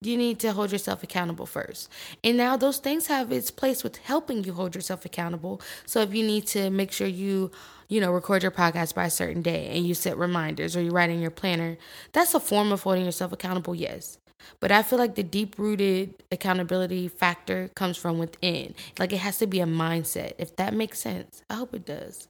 you 0.02 0.16
need 0.16 0.40
to 0.40 0.52
hold 0.52 0.72
yourself 0.72 1.02
accountable 1.02 1.46
first. 1.46 1.88
And 2.24 2.36
now 2.36 2.56
those 2.56 2.78
things 2.78 3.06
have 3.06 3.30
its 3.30 3.50
place 3.52 3.84
with 3.84 3.98
helping 3.98 4.44
you 4.44 4.52
hold 4.52 4.74
yourself 4.74 5.04
accountable. 5.04 5.60
So 5.86 6.00
if 6.00 6.12
you 6.12 6.24
need 6.24 6.46
to 6.48 6.70
make 6.70 6.90
sure 6.92 7.06
you, 7.06 7.52
you 7.88 8.00
know, 8.00 8.10
record 8.10 8.42
your 8.42 8.50
podcast 8.50 8.94
by 8.94 9.04
a 9.06 9.10
certain 9.10 9.42
day 9.42 9.68
and 9.72 9.86
you 9.86 9.94
set 9.94 10.18
reminders 10.18 10.76
or 10.76 10.82
you 10.82 10.90
write 10.90 11.10
in 11.10 11.20
your 11.20 11.30
planner, 11.30 11.78
that's 12.12 12.34
a 12.34 12.40
form 12.40 12.72
of 12.72 12.82
holding 12.82 13.04
yourself 13.04 13.32
accountable, 13.32 13.74
yes. 13.74 14.18
But 14.60 14.72
I 14.72 14.82
feel 14.82 14.98
like 14.98 15.14
the 15.14 15.22
deep 15.22 15.58
rooted 15.58 16.22
accountability 16.30 17.08
factor 17.08 17.70
comes 17.74 17.96
from 17.96 18.18
within. 18.18 18.74
Like 18.98 19.12
it 19.12 19.18
has 19.18 19.38
to 19.38 19.46
be 19.46 19.60
a 19.60 19.66
mindset. 19.66 20.32
If 20.38 20.56
that 20.56 20.74
makes 20.74 21.00
sense, 21.00 21.42
I 21.50 21.54
hope 21.54 21.74
it 21.74 21.86
does. 21.86 22.28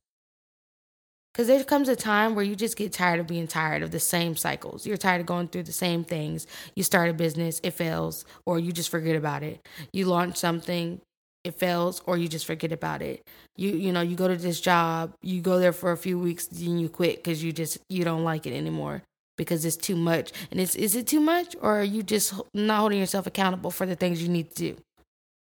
Because 1.32 1.48
there 1.48 1.62
comes 1.64 1.90
a 1.90 1.96
time 1.96 2.34
where 2.34 2.44
you 2.44 2.56
just 2.56 2.78
get 2.78 2.94
tired 2.94 3.20
of 3.20 3.26
being 3.26 3.46
tired 3.46 3.82
of 3.82 3.90
the 3.90 4.00
same 4.00 4.36
cycles. 4.36 4.86
You're 4.86 4.96
tired 4.96 5.20
of 5.20 5.26
going 5.26 5.48
through 5.48 5.64
the 5.64 5.72
same 5.72 6.02
things. 6.02 6.46
You 6.74 6.82
start 6.82 7.10
a 7.10 7.12
business, 7.12 7.60
it 7.62 7.72
fails, 7.72 8.24
or 8.46 8.58
you 8.58 8.72
just 8.72 8.88
forget 8.88 9.16
about 9.16 9.42
it. 9.42 9.66
You 9.92 10.06
launch 10.06 10.38
something, 10.38 11.02
it 11.44 11.54
fails 11.54 12.00
or 12.06 12.16
you 12.16 12.26
just 12.26 12.46
forget 12.46 12.72
about 12.72 13.02
it. 13.02 13.26
You 13.56 13.70
you 13.70 13.92
know, 13.92 14.00
you 14.00 14.16
go 14.16 14.28
to 14.28 14.36
this 14.36 14.60
job, 14.60 15.12
you 15.22 15.42
go 15.42 15.58
there 15.58 15.72
for 15.74 15.92
a 15.92 15.96
few 15.96 16.18
weeks 16.18 16.46
then 16.46 16.78
you 16.78 16.88
quit 16.88 17.22
cuz 17.22 17.42
you 17.44 17.52
just 17.52 17.78
you 17.88 18.02
don't 18.02 18.24
like 18.24 18.46
it 18.46 18.54
anymore 18.54 19.02
because 19.36 19.64
it's 19.64 19.76
too 19.76 19.96
much. 19.96 20.32
And 20.50 20.60
it's 20.60 20.74
is 20.74 20.96
it 20.96 21.06
too 21.06 21.20
much 21.20 21.56
or 21.60 21.80
are 21.80 21.84
you 21.84 22.02
just 22.02 22.34
not 22.54 22.80
holding 22.80 22.98
yourself 22.98 23.26
accountable 23.26 23.70
for 23.70 23.86
the 23.86 23.96
things 23.96 24.22
you 24.22 24.28
need 24.28 24.54
to 24.54 24.72
do 24.72 24.76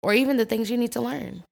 or 0.02 0.14
even 0.14 0.36
the 0.36 0.44
things 0.44 0.70
you 0.70 0.76
need 0.76 0.92
to 0.92 1.00
learn? 1.00 1.44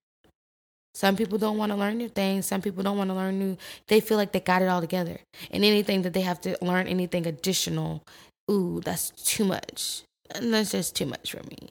Some 0.97 1.15
people 1.15 1.37
don't 1.37 1.59
want 1.59 1.73
to 1.73 1.77
learn 1.77 1.99
new 1.99 2.09
things. 2.09 2.47
Some 2.47 2.63
people 2.63 2.83
don't 2.83 2.97
want 2.97 3.11
to 3.11 3.15
learn 3.15 3.39
new. 3.39 3.59
They 3.89 4.01
feel 4.01 4.17
like 4.17 4.33
they 4.33 4.41
got 4.41 4.63
it 4.63 4.69
all 4.69 4.81
together. 4.81 5.19
And 5.51 5.63
anything 5.63 6.01
that 6.03 6.15
they 6.15 6.23
have 6.23 6.41
to 6.41 6.57
learn, 6.63 6.87
anything 6.87 7.27
additional, 7.27 8.03
ooh, 8.51 8.81
that's 8.83 9.11
too 9.11 9.45
much. 9.45 10.05
And 10.35 10.55
that's 10.55 10.71
just 10.71 10.97
too 10.97 11.05
much 11.05 11.33
for 11.33 11.43
me. 11.51 11.71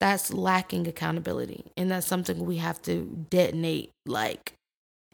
That's 0.00 0.32
lacking 0.32 0.88
accountability. 0.88 1.66
And 1.76 1.92
that's 1.92 2.08
something 2.08 2.44
we 2.44 2.56
have 2.56 2.82
to 2.82 3.26
detonate 3.30 3.90
like 4.04 4.54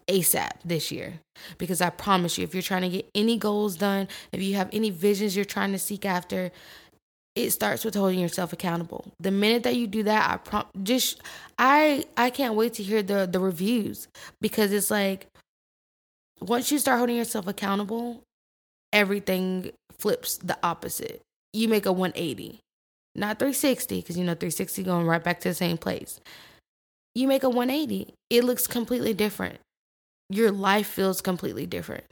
ASAP 0.08 0.50
this 0.64 0.90
year. 0.90 1.20
Because 1.58 1.80
I 1.80 1.90
promise 1.90 2.38
you, 2.38 2.44
if 2.44 2.54
you're 2.54 2.62
trying 2.62 2.82
to 2.82 2.88
get 2.88 3.08
any 3.14 3.36
goals 3.36 3.76
done, 3.76 4.08
if 4.32 4.42
you 4.42 4.54
have 4.56 4.68
any 4.72 4.90
visions 4.90 5.36
you're 5.36 5.44
trying 5.44 5.72
to 5.72 5.78
seek 5.78 6.04
after, 6.04 6.50
it 7.34 7.50
starts 7.50 7.84
with 7.84 7.94
holding 7.94 8.18
yourself 8.18 8.52
accountable. 8.52 9.12
The 9.20 9.30
minute 9.30 9.62
that 9.62 9.76
you 9.76 9.86
do 9.86 10.02
that, 10.02 10.30
I 10.30 10.36
prom- 10.38 10.66
just 10.82 11.22
I 11.58 12.04
I 12.16 12.30
can't 12.30 12.54
wait 12.54 12.74
to 12.74 12.82
hear 12.82 13.02
the 13.02 13.28
the 13.30 13.38
reviews 13.38 14.08
because 14.40 14.72
it's 14.72 14.90
like 14.90 15.28
once 16.40 16.72
you 16.72 16.78
start 16.78 16.98
holding 16.98 17.16
yourself 17.16 17.46
accountable, 17.46 18.22
everything 18.92 19.70
flips 19.98 20.38
the 20.38 20.58
opposite. 20.62 21.20
You 21.52 21.68
make 21.68 21.86
a 21.86 21.92
180. 21.92 22.58
Not 23.14 23.38
360 23.38 24.00
because 24.00 24.16
you 24.16 24.24
know 24.24 24.34
360 24.34 24.82
going 24.82 25.06
right 25.06 25.22
back 25.22 25.40
to 25.40 25.48
the 25.48 25.54
same 25.54 25.78
place. 25.78 26.20
You 27.14 27.26
make 27.26 27.42
a 27.42 27.48
180. 27.48 28.14
It 28.30 28.44
looks 28.44 28.66
completely 28.66 29.14
different. 29.14 29.58
Your 30.30 30.50
life 30.50 30.86
feels 30.86 31.20
completely 31.20 31.66
different. 31.66 32.04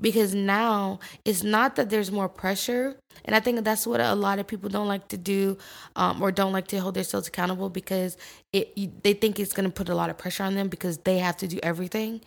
Because 0.00 0.34
now 0.34 0.98
it's 1.24 1.42
not 1.42 1.76
that 1.76 1.88
there's 1.88 2.10
more 2.10 2.28
pressure 2.28 2.96
and 3.24 3.34
i 3.36 3.40
think 3.40 3.62
that's 3.62 3.86
what 3.86 4.00
a 4.00 4.14
lot 4.14 4.40
of 4.40 4.46
people 4.46 4.68
don't 4.68 4.88
like 4.88 5.06
to 5.08 5.16
do 5.16 5.56
um, 5.94 6.20
or 6.20 6.32
don't 6.32 6.52
like 6.52 6.66
to 6.66 6.78
hold 6.78 6.94
themselves 6.94 7.28
accountable 7.28 7.70
because 7.70 8.16
it 8.52 9.02
they 9.04 9.14
think 9.14 9.38
it's 9.38 9.52
going 9.52 9.68
to 9.68 9.72
put 9.72 9.88
a 9.88 9.94
lot 9.94 10.10
of 10.10 10.18
pressure 10.18 10.42
on 10.42 10.56
them 10.56 10.68
because 10.68 10.98
they 10.98 11.18
have 11.18 11.36
to 11.36 11.46
do 11.46 11.60
everything. 11.62 12.20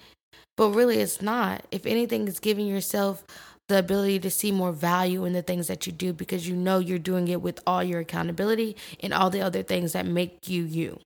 But 0.56 0.72
really 0.72 0.98
it's 1.00 1.22
not. 1.22 1.66
If 1.72 1.86
anything 1.86 2.28
it's 2.28 2.40
giving 2.40 2.68
yourself 2.68 3.24
the 3.68 3.80
ability 3.80 4.20
to 4.20 4.32
see 4.32 4.52
more 4.52 4.72
value 4.72 5.26
in 5.26 5.34
the 5.34 5.42
things 5.42 5.68
that 5.68 5.86
you 5.86 5.92
do 5.92 6.14
because 6.14 6.48
you 6.48 6.56
know 6.56 6.80
you're 6.80 7.00
doing 7.00 7.28
it 7.28 7.42
with 7.42 7.60
all 7.68 7.84
your 7.84 8.00
accountability 8.00 8.76
and 9.02 9.14
all 9.14 9.30
the 9.30 9.42
other 9.42 9.62
things 9.62 9.92
that 9.94 10.06
make 10.06 10.48
you 10.48 10.64
you 10.64 11.00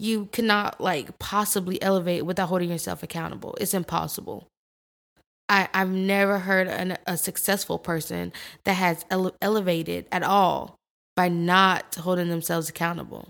you 0.00 0.26
cannot 0.32 0.80
like 0.80 1.18
possibly 1.18 1.80
elevate 1.82 2.24
without 2.24 2.48
holding 2.48 2.70
yourself 2.70 3.02
accountable. 3.02 3.54
It's 3.60 3.74
impossible. 3.74 4.48
I, 5.48 5.68
I've 5.74 5.90
never 5.90 6.38
heard 6.38 6.68
an, 6.68 6.96
a 7.06 7.18
successful 7.18 7.78
person 7.78 8.32
that 8.64 8.74
has 8.74 9.04
ele- 9.10 9.34
elevated 9.42 10.06
at 10.10 10.22
all 10.22 10.76
by 11.16 11.28
not 11.28 11.96
holding 11.96 12.30
themselves 12.30 12.70
accountable. 12.70 13.28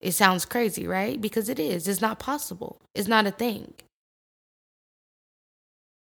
It 0.00 0.12
sounds 0.12 0.44
crazy, 0.44 0.86
right? 0.86 1.20
Because 1.20 1.48
it 1.48 1.58
is. 1.58 1.88
It's 1.88 2.00
not 2.00 2.20
possible. 2.20 2.80
It's 2.94 3.08
not 3.08 3.26
a 3.26 3.32
thing. 3.32 3.74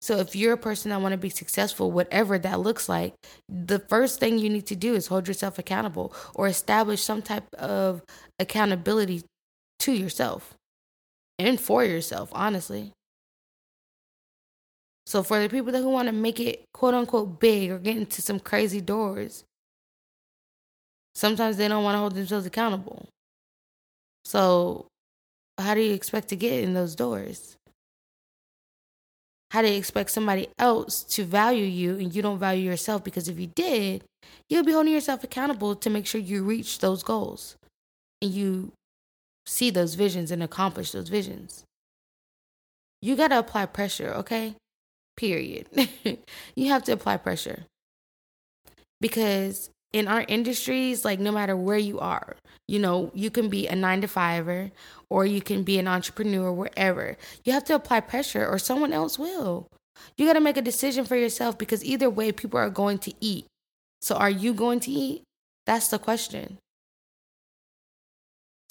So 0.00 0.16
if 0.16 0.34
you're 0.34 0.54
a 0.54 0.58
person 0.58 0.90
that 0.90 1.00
want 1.00 1.12
to 1.12 1.18
be 1.18 1.28
successful, 1.28 1.92
whatever 1.92 2.38
that 2.38 2.60
looks 2.60 2.88
like, 2.88 3.14
the 3.48 3.78
first 3.78 4.18
thing 4.18 4.38
you 4.38 4.48
need 4.48 4.66
to 4.66 4.76
do 4.76 4.94
is 4.94 5.08
hold 5.08 5.28
yourself 5.28 5.58
accountable 5.58 6.14
or 6.34 6.48
establish 6.48 7.02
some 7.02 7.22
type 7.22 7.52
of 7.54 8.02
accountability 8.38 9.22
to 9.82 9.92
yourself 9.92 10.54
and 11.38 11.60
for 11.60 11.84
yourself, 11.84 12.30
honestly. 12.32 12.92
So 15.06 15.22
for 15.22 15.40
the 15.40 15.48
people 15.48 15.72
that 15.72 15.80
who 15.80 15.90
want 15.90 16.06
to 16.06 16.12
make 16.12 16.38
it 16.38 16.64
quote 16.72 16.94
unquote 16.94 17.40
big 17.40 17.70
or 17.70 17.78
get 17.78 17.96
into 17.96 18.22
some 18.22 18.38
crazy 18.38 18.80
doors, 18.80 19.44
sometimes 21.14 21.56
they 21.56 21.68
don't 21.68 21.84
want 21.84 21.96
to 21.96 21.98
hold 21.98 22.14
themselves 22.14 22.46
accountable. 22.46 23.08
So 24.24 24.86
how 25.58 25.74
do 25.74 25.80
you 25.80 25.94
expect 25.94 26.28
to 26.28 26.36
get 26.36 26.62
in 26.62 26.74
those 26.74 26.94
doors? 26.94 27.56
How 29.50 29.62
do 29.62 29.68
you 29.68 29.76
expect 29.76 30.10
somebody 30.10 30.48
else 30.58 31.02
to 31.16 31.24
value 31.24 31.66
you 31.66 31.98
and 31.98 32.14
you 32.14 32.22
don't 32.22 32.38
value 32.38 32.70
yourself? 32.70 33.04
Because 33.04 33.28
if 33.28 33.38
you 33.38 33.48
did, 33.48 34.04
you'll 34.48 34.64
be 34.64 34.72
holding 34.72 34.94
yourself 34.94 35.24
accountable 35.24 35.74
to 35.74 35.90
make 35.90 36.06
sure 36.06 36.20
you 36.20 36.42
reach 36.42 36.78
those 36.78 37.02
goals 37.02 37.56
and 38.22 38.30
you 38.30 38.72
see 39.46 39.70
those 39.70 39.94
visions 39.94 40.30
and 40.30 40.42
accomplish 40.42 40.92
those 40.92 41.08
visions. 41.08 41.64
You 43.00 43.16
got 43.16 43.28
to 43.28 43.38
apply 43.38 43.66
pressure, 43.66 44.12
okay? 44.14 44.54
Period. 45.16 45.66
you 46.56 46.68
have 46.68 46.84
to 46.84 46.92
apply 46.92 47.16
pressure. 47.16 47.64
Because 49.00 49.70
in 49.92 50.08
our 50.08 50.24
industries, 50.28 51.04
like 51.04 51.18
no 51.18 51.32
matter 51.32 51.56
where 51.56 51.78
you 51.78 51.98
are, 51.98 52.36
you 52.68 52.78
know, 52.78 53.10
you 53.14 53.30
can 53.30 53.48
be 53.48 53.66
a 53.66 53.74
nine 53.74 54.00
to 54.00 54.08
fiver 54.08 54.70
or 55.10 55.26
you 55.26 55.42
can 55.42 55.64
be 55.64 55.78
an 55.78 55.88
entrepreneur 55.88 56.52
wherever. 56.52 57.16
You 57.44 57.52
have 57.52 57.64
to 57.64 57.74
apply 57.74 58.00
pressure 58.00 58.46
or 58.46 58.58
someone 58.58 58.92
else 58.92 59.18
will. 59.18 59.66
You 60.16 60.26
got 60.26 60.34
to 60.34 60.40
make 60.40 60.56
a 60.56 60.62
decision 60.62 61.04
for 61.04 61.16
yourself 61.16 61.58
because 61.58 61.84
either 61.84 62.08
way, 62.08 62.32
people 62.32 62.58
are 62.58 62.70
going 62.70 62.98
to 62.98 63.12
eat. 63.20 63.46
So 64.00 64.16
are 64.16 64.30
you 64.30 64.54
going 64.54 64.80
to 64.80 64.90
eat? 64.90 65.22
That's 65.66 65.88
the 65.88 65.98
question. 65.98 66.58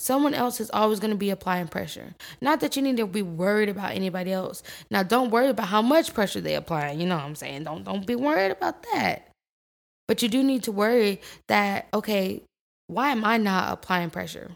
Someone 0.01 0.33
else 0.33 0.59
is 0.59 0.71
always 0.71 0.99
going 0.99 1.11
to 1.11 1.17
be 1.17 1.29
applying 1.29 1.67
pressure. 1.67 2.15
Not 2.41 2.59
that 2.61 2.75
you 2.75 2.81
need 2.81 2.97
to 2.97 3.05
be 3.05 3.21
worried 3.21 3.69
about 3.69 3.91
anybody 3.91 4.31
else. 4.31 4.63
Now, 4.89 5.03
don't 5.03 5.29
worry 5.29 5.49
about 5.49 5.67
how 5.67 5.83
much 5.83 6.15
pressure 6.15 6.41
they 6.41 6.55
apply. 6.55 6.93
You 6.93 7.05
know 7.05 7.17
what 7.17 7.25
I'm 7.25 7.35
saying? 7.35 7.65
Don't 7.65 7.83
don't 7.83 8.07
be 8.07 8.15
worried 8.15 8.49
about 8.49 8.81
that. 8.93 9.27
But 10.07 10.23
you 10.23 10.27
do 10.27 10.41
need 10.41 10.63
to 10.63 10.71
worry 10.71 11.21
that 11.49 11.87
okay, 11.93 12.41
why 12.87 13.11
am 13.11 13.23
I 13.23 13.37
not 13.37 13.71
applying 13.71 14.09
pressure? 14.09 14.49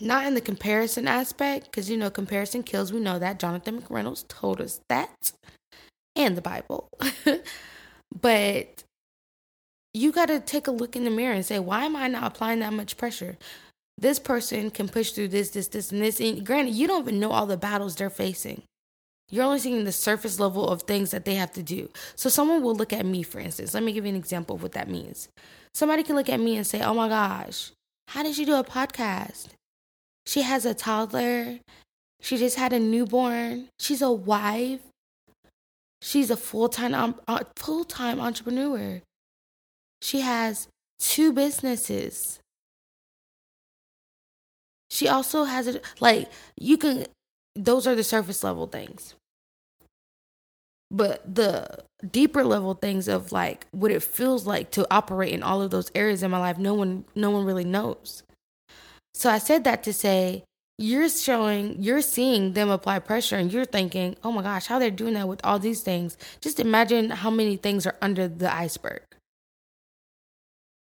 Not 0.00 0.24
in 0.24 0.32
the 0.32 0.40
comparison 0.40 1.06
aspect, 1.06 1.66
because 1.66 1.90
you 1.90 1.98
know 1.98 2.08
comparison 2.08 2.62
kills. 2.62 2.90
We 2.90 3.00
know 3.00 3.18
that 3.18 3.38
Jonathan 3.38 3.82
McReynolds 3.82 4.26
told 4.28 4.62
us 4.62 4.80
that, 4.88 5.32
and 6.16 6.38
the 6.38 6.42
Bible. 6.42 6.88
but 8.18 8.82
you 9.94 10.10
got 10.10 10.26
to 10.26 10.40
take 10.40 10.66
a 10.66 10.72
look 10.72 10.96
in 10.96 11.04
the 11.04 11.10
mirror 11.10 11.32
and 11.32 11.46
say, 11.46 11.60
why 11.60 11.84
am 11.84 11.94
I 11.94 12.08
not 12.08 12.24
applying 12.24 12.58
that 12.58 12.72
much 12.72 12.96
pressure? 12.96 13.38
This 13.96 14.18
person 14.18 14.70
can 14.70 14.88
push 14.88 15.12
through 15.12 15.28
this, 15.28 15.50
this, 15.50 15.68
this, 15.68 15.92
and 15.92 16.02
this. 16.02 16.20
And 16.20 16.44
granted, 16.44 16.74
you 16.74 16.88
don't 16.88 17.02
even 17.02 17.20
know 17.20 17.30
all 17.30 17.46
the 17.46 17.56
battles 17.56 17.94
they're 17.94 18.10
facing. 18.10 18.62
You're 19.30 19.44
only 19.44 19.60
seeing 19.60 19.84
the 19.84 19.92
surface 19.92 20.40
level 20.40 20.68
of 20.68 20.82
things 20.82 21.12
that 21.12 21.24
they 21.24 21.36
have 21.36 21.52
to 21.52 21.62
do. 21.62 21.88
So 22.16 22.28
someone 22.28 22.62
will 22.62 22.74
look 22.74 22.92
at 22.92 23.06
me, 23.06 23.22
for 23.22 23.38
instance. 23.38 23.72
Let 23.72 23.84
me 23.84 23.92
give 23.92 24.04
you 24.04 24.10
an 24.10 24.16
example 24.16 24.56
of 24.56 24.62
what 24.62 24.72
that 24.72 24.90
means. 24.90 25.28
Somebody 25.72 26.02
can 26.02 26.16
look 26.16 26.28
at 26.28 26.40
me 26.40 26.56
and 26.56 26.66
say, 26.66 26.82
oh 26.82 26.94
my 26.94 27.08
gosh, 27.08 27.70
how 28.08 28.22
did 28.24 28.34
she 28.34 28.44
do 28.44 28.54
a 28.54 28.64
podcast? 28.64 29.48
She 30.26 30.42
has 30.42 30.66
a 30.66 30.74
toddler. 30.74 31.58
She 32.20 32.36
just 32.36 32.56
had 32.56 32.72
a 32.72 32.80
newborn. 32.80 33.68
She's 33.78 34.02
a 34.02 34.10
wife. 34.10 34.80
She's 36.02 36.30
a 36.30 36.36
full-time 36.36 36.94
um, 36.94 37.20
uh, 37.26 37.44
full-time 37.56 38.20
entrepreneur. 38.20 39.00
She 40.04 40.20
has 40.20 40.68
two 40.98 41.32
businesses. 41.32 42.38
She 44.90 45.08
also 45.08 45.44
has 45.44 45.66
it 45.66 45.82
like 45.98 46.30
you 46.60 46.76
can 46.76 47.06
those 47.56 47.86
are 47.86 47.94
the 47.94 48.04
surface 48.04 48.44
level 48.44 48.66
things. 48.66 49.14
But 50.90 51.34
the 51.34 51.84
deeper 52.10 52.44
level 52.44 52.74
things 52.74 53.08
of 53.08 53.32
like 53.32 53.66
what 53.70 53.90
it 53.90 54.02
feels 54.02 54.46
like 54.46 54.70
to 54.72 54.86
operate 54.90 55.32
in 55.32 55.42
all 55.42 55.62
of 55.62 55.70
those 55.70 55.90
areas 55.94 56.22
in 56.22 56.30
my 56.30 56.38
life, 56.38 56.58
no 56.58 56.74
one 56.74 57.06
no 57.14 57.30
one 57.30 57.46
really 57.46 57.64
knows. 57.64 58.24
So 59.14 59.30
I 59.30 59.38
said 59.38 59.64
that 59.64 59.82
to 59.84 59.94
say 59.94 60.44
you're 60.76 61.08
showing 61.08 61.82
you're 61.82 62.02
seeing 62.02 62.52
them 62.52 62.68
apply 62.68 62.98
pressure 62.98 63.36
and 63.36 63.50
you're 63.50 63.64
thinking, 63.64 64.16
"Oh 64.22 64.32
my 64.32 64.42
gosh, 64.42 64.66
how 64.66 64.78
they're 64.78 64.90
doing 64.90 65.14
that 65.14 65.28
with 65.28 65.40
all 65.42 65.58
these 65.58 65.80
things." 65.80 66.18
Just 66.42 66.60
imagine 66.60 67.08
how 67.08 67.30
many 67.30 67.56
things 67.56 67.86
are 67.86 67.96
under 68.02 68.28
the 68.28 68.54
iceberg 68.54 69.00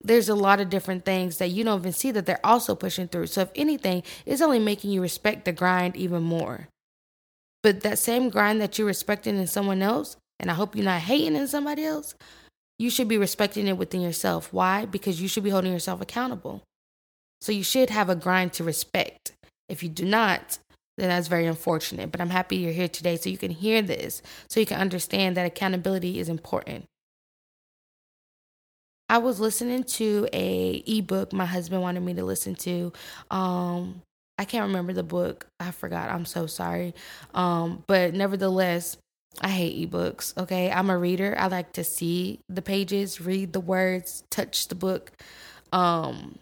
there's 0.06 0.30
a 0.30 0.36
lot 0.36 0.60
of 0.60 0.70
different 0.70 1.06
things 1.06 1.38
that 1.38 1.50
you 1.50 1.64
don't 1.64 1.80
even 1.80 1.92
see 1.92 2.12
that 2.12 2.26
they're 2.26 2.46
also 2.46 2.76
pushing 2.76 3.08
through. 3.08 3.28
So, 3.28 3.42
if 3.42 3.52
anything, 3.56 4.04
it's 4.26 4.42
only 4.42 4.60
making 4.60 4.92
you 4.92 5.02
respect 5.02 5.46
the 5.46 5.52
grind 5.52 5.96
even 5.96 6.24
more. 6.24 6.68
But 7.64 7.82
that 7.82 7.98
same 7.98 8.30
grind 8.30 8.62
that 8.62 8.78
you're 8.78 8.88
respecting 8.88 9.38
in 9.38 9.48
someone 9.48 9.82
else, 9.82 10.18
and 10.40 10.52
I 10.52 10.54
hope 10.54 10.76
you're 10.76 10.86
not 10.86 11.02
hating 11.02 11.36
in 11.36 11.48
somebody 11.48 11.84
else, 11.84 12.16
you 12.78 12.90
should 12.90 13.08
be 13.08 13.18
respecting 13.18 13.68
it 13.68 13.78
within 13.78 14.02
yourself. 14.02 14.54
Why? 14.54 14.86
Because 14.86 15.22
you 15.22 15.28
should 15.28 15.44
be 15.44 15.50
holding 15.50 15.72
yourself 15.72 16.02
accountable. 16.02 16.62
So, 17.42 17.52
you 17.52 17.64
should 17.64 17.90
have 17.90 18.10
a 18.10 18.16
grind 18.16 18.54
to 18.54 18.64
respect. 18.64 19.34
If 19.68 19.82
you 19.82 19.90
do 19.90 20.06
not, 20.06 20.60
then 20.98 21.10
that's 21.10 21.28
very 21.28 21.48
unfortunate. 21.48 22.12
But 22.12 22.22
I'm 22.22 22.30
happy 22.30 22.58
you're 22.58 22.72
here 22.72 22.88
today 22.88 23.18
so 23.18 23.30
you 23.30 23.38
can 23.38 23.52
hear 23.52 23.82
this, 23.82 24.22
so 24.48 24.60
you 24.60 24.66
can 24.66 24.80
understand 24.80 25.36
that 25.36 25.46
accountability 25.46 26.20
is 26.20 26.30
important. 26.30 26.86
I 29.08 29.20
was 29.20 29.40
listening 29.40 29.84
to 29.84 30.28
a 30.34 30.84
ebook 30.88 31.32
my 31.32 31.46
husband 31.46 31.82
wanted 31.82 32.02
me 32.02 32.14
to 32.16 32.26
listen 32.26 32.56
to. 32.56 32.92
Um, 33.30 34.02
I 34.38 34.46
can't 34.46 34.68
remember 34.68 34.94
the 34.94 35.04
book. 35.04 35.48
I 35.60 35.72
forgot. 35.72 36.10
I'm 36.10 36.26
so 36.26 36.48
sorry. 36.48 36.94
Um, 37.34 37.84
but 37.88 38.14
nevertheless, 38.14 38.98
I 39.42 39.50
hate 39.50 39.92
ebooks. 39.92 40.36
Okay. 40.38 40.72
I'm 40.72 40.90
a 40.90 40.98
reader. 40.98 41.36
I 41.38 41.48
like 41.48 41.74
to 41.74 41.84
see 41.84 42.40
the 42.50 42.62
pages, 42.62 43.22
read 43.22 43.54
the 43.54 43.60
words, 43.60 44.24
touch 44.30 44.68
the 44.68 44.76
book. 44.76 45.12
Um, 45.72 46.40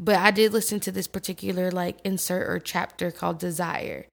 but 0.00 0.16
I 0.16 0.30
did 0.30 0.52
listen 0.52 0.80
to 0.80 0.92
this 0.92 1.06
particular 1.06 1.70
like 1.70 1.98
insert 2.04 2.48
or 2.48 2.58
chapter 2.58 3.10
called 3.10 3.38
Desire. 3.38 4.06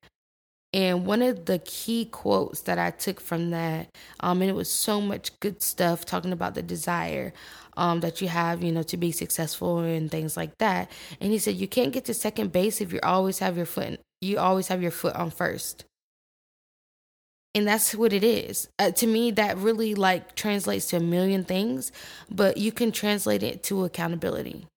And 0.75 1.05
one 1.05 1.21
of 1.21 1.45
the 1.45 1.59
key 1.59 2.03
quotes 2.03 2.59
that 2.63 2.77
I 2.77 2.91
took 2.91 3.21
from 3.21 3.51
that, 3.51 3.87
um, 4.19 4.41
and 4.41 4.51
it 4.51 4.55
was 4.55 4.69
so 4.69 4.99
much 4.99 5.39
good 5.39 5.61
stuff 5.61 6.03
talking 6.03 6.33
about 6.33 6.53
the 6.53 6.61
desire 6.61 7.31
um, 7.77 8.01
that 8.01 8.19
you 8.19 8.27
have, 8.27 8.61
you 8.61 8.73
know, 8.73 8.83
to 8.83 8.97
be 8.97 9.13
successful 9.13 9.79
and 9.79 10.11
things 10.11 10.35
like 10.35 10.57
that. 10.57 10.91
And 11.21 11.31
he 11.31 11.37
said, 11.37 11.55
you 11.55 11.69
can't 11.69 11.93
get 11.93 12.03
to 12.05 12.13
second 12.13 12.51
base 12.51 12.81
if 12.81 12.91
you 12.91 12.99
always 13.03 13.39
have 13.39 13.55
your 13.55 13.65
foot, 13.65 13.85
in, 13.85 13.97
you 14.19 14.37
always 14.37 14.67
have 14.67 14.81
your 14.81 14.91
foot 14.91 15.15
on 15.15 15.31
first. 15.31 15.85
And 17.53 17.65
that's 17.65 17.95
what 17.95 18.11
it 18.11 18.25
is. 18.25 18.67
Uh, 18.77 18.91
to 18.91 19.07
me, 19.07 19.31
that 19.31 19.57
really 19.57 19.95
like 19.95 20.35
translates 20.35 20.87
to 20.87 20.97
a 20.97 20.99
million 20.99 21.45
things, 21.45 21.93
but 22.29 22.57
you 22.57 22.73
can 22.73 22.91
translate 22.91 23.43
it 23.43 23.63
to 23.63 23.85
accountability. 23.85 24.67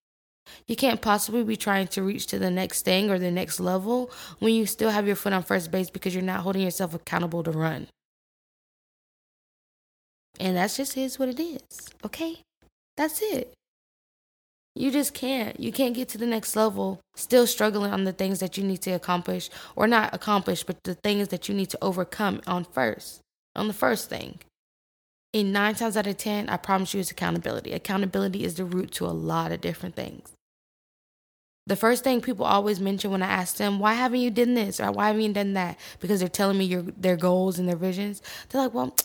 You 0.67 0.77
can't 0.77 1.01
possibly 1.01 1.43
be 1.45 1.57
trying 1.57 1.89
to 1.89 2.03
reach 2.03 2.27
to 2.29 2.39
the 2.39 2.51
next 2.51 2.85
thing 2.85 3.11
or 3.11 3.19
the 3.19 3.31
next 3.31 3.61
level 3.61 4.11
when 4.39 4.55
you 4.55 4.67
still 4.67 4.91
have 4.91 5.07
your 5.07 5.17
foot 5.17 5.33
on 5.33 5.43
first 5.43 5.71
base 5.71 5.91
because 5.91 6.15
you're 6.15 6.23
not 6.23 6.41
holding 6.41 6.63
yourself 6.63 6.95
accountable 6.95 7.43
to 7.43 7.51
run. 7.51 7.89
And 10.41 10.57
that's 10.57 10.77
just 10.77 10.97
is 10.97 11.19
what 11.19 11.29
it 11.29 11.41
is. 11.41 11.89
Okay? 12.05 12.39
That's 12.97 13.23
it. 13.23 13.53
You 14.75 14.93
just 14.93 15.13
can't. 15.13 15.59
You 15.59 15.73
can't 15.73 15.95
get 15.95 16.09
to 16.11 16.19
the 16.19 16.27
next 16.27 16.55
level 16.55 17.01
still 17.17 17.47
struggling 17.47 17.93
on 17.93 18.05
the 18.05 18.13
things 18.13 18.39
that 18.39 18.57
you 18.57 18.63
need 18.63 18.83
to 18.83 18.93
accomplish 18.93 19.51
or 19.75 19.89
not 19.89 20.15
accomplish, 20.15 20.63
but 20.63 20.85
the 20.85 20.95
things 20.95 21.29
that 21.29 21.49
you 21.49 21.55
need 21.55 21.71
to 21.71 21.79
overcome 21.83 22.41
on 22.47 22.65
first, 22.65 23.21
on 23.57 23.67
the 23.67 23.75
first 23.75 24.09
thing. 24.09 24.39
In 25.33 25.53
nine 25.53 25.75
times 25.75 25.97
out 25.97 26.07
of 26.07 26.17
10, 26.17 26.49
I 26.49 26.57
promise 26.57 26.95
you 26.95 27.01
it's 27.01 27.11
accountability. 27.11 27.73
Accountability 27.73 28.45
is 28.45 28.55
the 28.55 28.65
root 28.65 28.93
to 28.93 29.07
a 29.07 29.09
lot 29.09 29.53
of 29.53 29.61
different 29.61 29.97
things 29.97 30.33
the 31.69 31.77
first 31.77 32.03
thing 32.03 32.23
people 32.23 32.47
always 32.47 32.81
mention 32.81 33.11
when 33.11 33.23
I 33.23 33.27
ask 33.27 33.57
them, 33.59 33.79
why 33.79 33.93
haven't 33.93 34.21
you 34.21 34.31
done 34.31 34.55
this 34.55 34.81
or 34.81 34.91
why 34.91 35.09
haven't 35.09 35.23
you 35.23 35.33
done 35.35 35.53
that? 35.53 35.79
Because 36.01 36.21
they're 36.21 36.29
telling 36.29 36.57
me 36.57 36.65
your 36.65 36.83
their 36.83 37.17
goals 37.17 37.59
and 37.59 37.69
their 37.69 37.77
visions. 37.77 38.23
They're 38.49 38.63
like, 38.63 38.75
well, 38.75 38.97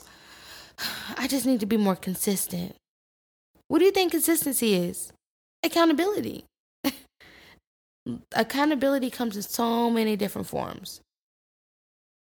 I 1.17 1.27
just 1.27 1.46
need 1.46 1.60
to 1.60 1.65
be 1.65 1.75
more 1.75 1.98
consistent. 1.98 2.75
What 3.67 3.79
do 3.79 3.86
you 3.86 3.91
think 3.91 4.12
consistency 4.12 4.75
is? 4.75 5.12
Accountability. 5.62 6.46
Accountability 8.32 9.10
comes 9.10 9.36
in 9.36 9.41
so 9.41 9.89
many 9.89 10.15
different 10.15 10.48
forms. 10.48 11.01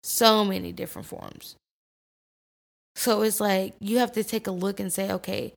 So 0.03 0.45
many 0.45 0.71
different 0.71 1.07
forms. 1.07 1.55
So 2.95 3.23
it's 3.23 3.39
like 3.39 3.73
you 3.79 3.97
have 3.97 4.11
to 4.13 4.23
take 4.23 4.45
a 4.45 4.51
look 4.51 4.79
and 4.79 4.93
say, 4.93 5.11
okay, 5.11 5.53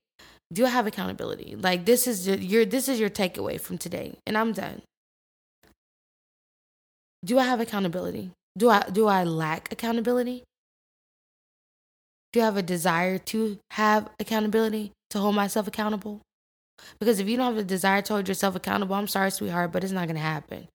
do 0.52 0.66
I 0.66 0.71
have 0.71 0.87
accountability? 0.87 1.57
Like 1.57 1.85
this 1.85 2.07
is 2.07 2.26
your 2.26 2.64
this 2.64 2.88
is 2.88 2.99
your 2.99 3.11
takeaway 3.11 3.61
from 3.61 3.78
today, 3.78 4.19
and 4.26 4.37
I'm 4.37 4.52
done. 4.52 4.83
Do 7.25 7.38
I 7.38 7.45
have 7.45 7.61
accountability? 7.61 8.30
Do 8.57 8.71
I 8.71 8.83
do 8.90 9.07
I 9.07 9.25
lack 9.25 9.73
accountability? 9.73 10.42
Do 12.33 12.40
I 12.40 12.45
have 12.45 12.57
a 12.57 12.62
desire 12.62 13.19
to 13.19 13.59
have 13.73 14.09
accountability 14.19 14.92
to 15.11 15.19
hold 15.19 15.35
myself 15.35 15.66
accountable? 15.66 16.21
Because 16.99 17.21
if 17.21 17.28
you 17.28 17.37
don't 17.37 17.54
have 17.54 17.59
a 17.59 17.64
desire 17.64 18.02
to 18.02 18.14
hold 18.14 18.28
yourself 18.28 18.57
accountable, 18.57 18.95
I'm 18.95 19.08
sorry, 19.08 19.30
sweetheart, 19.30 19.73
but 19.73 19.84
it's 19.84 19.93
not 19.93 20.08
to 20.08 20.17
happen. 20.17 20.69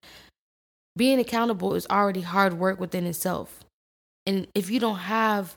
Being 0.95 1.19
accountable 1.19 1.73
is 1.75 1.87
already 1.89 2.21
hard 2.21 2.53
work 2.53 2.79
within 2.79 3.05
itself. 3.05 3.65
And 4.25 4.47
if 4.53 4.69
you 4.69 4.79
don't 4.79 4.97
have 4.97 5.55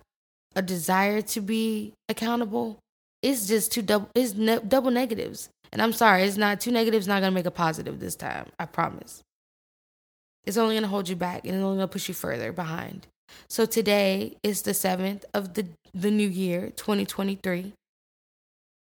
a 0.57 0.63
desire 0.63 1.21
to 1.23 1.41
be 1.41 1.93
accountable, 2.09 2.79
it's 3.23 3.47
just 3.47 3.73
two 3.73 3.83
double 3.83 4.09
it's 4.15 4.35
ne- 4.35 4.61
double 4.61 4.91
negatives. 4.91 5.49
And 5.73 5.83
I'm 5.83 5.93
sorry, 5.93 6.23
it's 6.23 6.37
not 6.37 6.61
two 6.61 6.71
negatives 6.71 7.07
not 7.07 7.21
gonna 7.21 7.33
make 7.33 7.47
a 7.47 7.51
positive 7.51 8.01
this 8.01 8.17
time. 8.17 8.47
I 8.59 8.67
promise. 8.67 9.23
It's 10.45 10.57
only 10.57 10.77
gonna 10.77 10.89
hold 10.89 11.09
you 11.09 11.17
back 11.17 11.45
and 11.45 11.55
it's 11.55 11.63
only 11.63 11.77
gonna 11.77 11.89
push 11.89 12.09
you 12.09 12.15
further 12.15 12.53
behind. 12.53 13.07
So 13.49 13.67
today 13.67 14.37
is 14.43 14.63
the 14.63 14.75
seventh 14.75 15.25
of 15.35 15.55
the 15.55 15.67
the 15.95 16.11
new 16.11 16.29
year, 16.29 16.71
2023. 16.77 17.73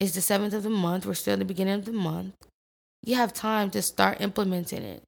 It's 0.00 0.14
the 0.14 0.20
seventh 0.20 0.52
of 0.52 0.62
the 0.62 0.70
month. 0.70 1.06
We're 1.06 1.14
still 1.14 1.34
in 1.34 1.38
the 1.38 1.44
beginning 1.44 1.74
of 1.74 1.84
the 1.84 1.92
month. 1.92 2.34
You 3.02 3.14
have 3.14 3.32
time 3.32 3.70
to 3.70 3.80
start 3.82 4.20
implementing 4.20 4.82
it. 4.82 5.02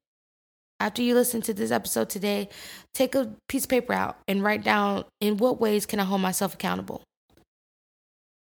After 0.79 1.01
you 1.01 1.13
listen 1.13 1.41
to 1.41 1.53
this 1.53 1.71
episode 1.71 2.09
today, 2.09 2.47
take 2.93 3.13
a 3.13 3.33
piece 3.49 3.65
of 3.65 3.69
paper 3.69 3.93
out 3.93 4.17
and 4.27 4.41
write 4.41 4.63
down 4.63 5.03
in 5.19 5.37
what 5.37 5.59
ways 5.59 5.85
can 5.85 5.99
I 5.99 6.05
hold 6.05 6.21
myself 6.21 6.53
accountable? 6.53 7.03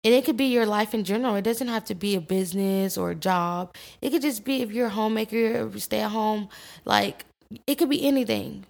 And 0.03 0.15
it 0.15 0.25
could 0.25 0.37
be 0.37 0.47
your 0.47 0.65
life 0.65 0.95
in 0.95 1.05
general. 1.05 1.35
It 1.37 1.43
doesn't 1.43 1.69
have 1.69 1.85
to 1.87 1.95
be 1.95 2.15
a 2.15 2.21
business 2.21 2.97
or 2.97 3.11
a 3.11 3.15
job. 3.15 3.75
It 4.01 4.11
could 4.11 4.23
just 4.23 4.45
be 4.45 4.63
if 4.63 4.73
you're 4.73 4.87
a 4.87 4.91
homemaker, 4.91 5.71
stay 5.79 6.01
at 6.01 6.11
home. 6.11 6.49
Like, 6.87 7.27
it 7.67 7.75
could 7.77 7.91
be 7.91 8.07
anything. 8.07 8.65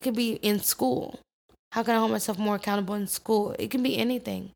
It 0.00 0.04
could 0.04 0.14
be 0.14 0.34
in 0.34 0.60
school. 0.60 1.18
How 1.72 1.82
can 1.82 1.96
I 1.96 1.98
hold 1.98 2.12
myself 2.12 2.38
more 2.38 2.56
accountable 2.56 2.94
in 2.94 3.06
school? 3.08 3.56
It 3.58 3.70
can 3.70 3.82
be 3.82 3.98
anything. 3.98 4.52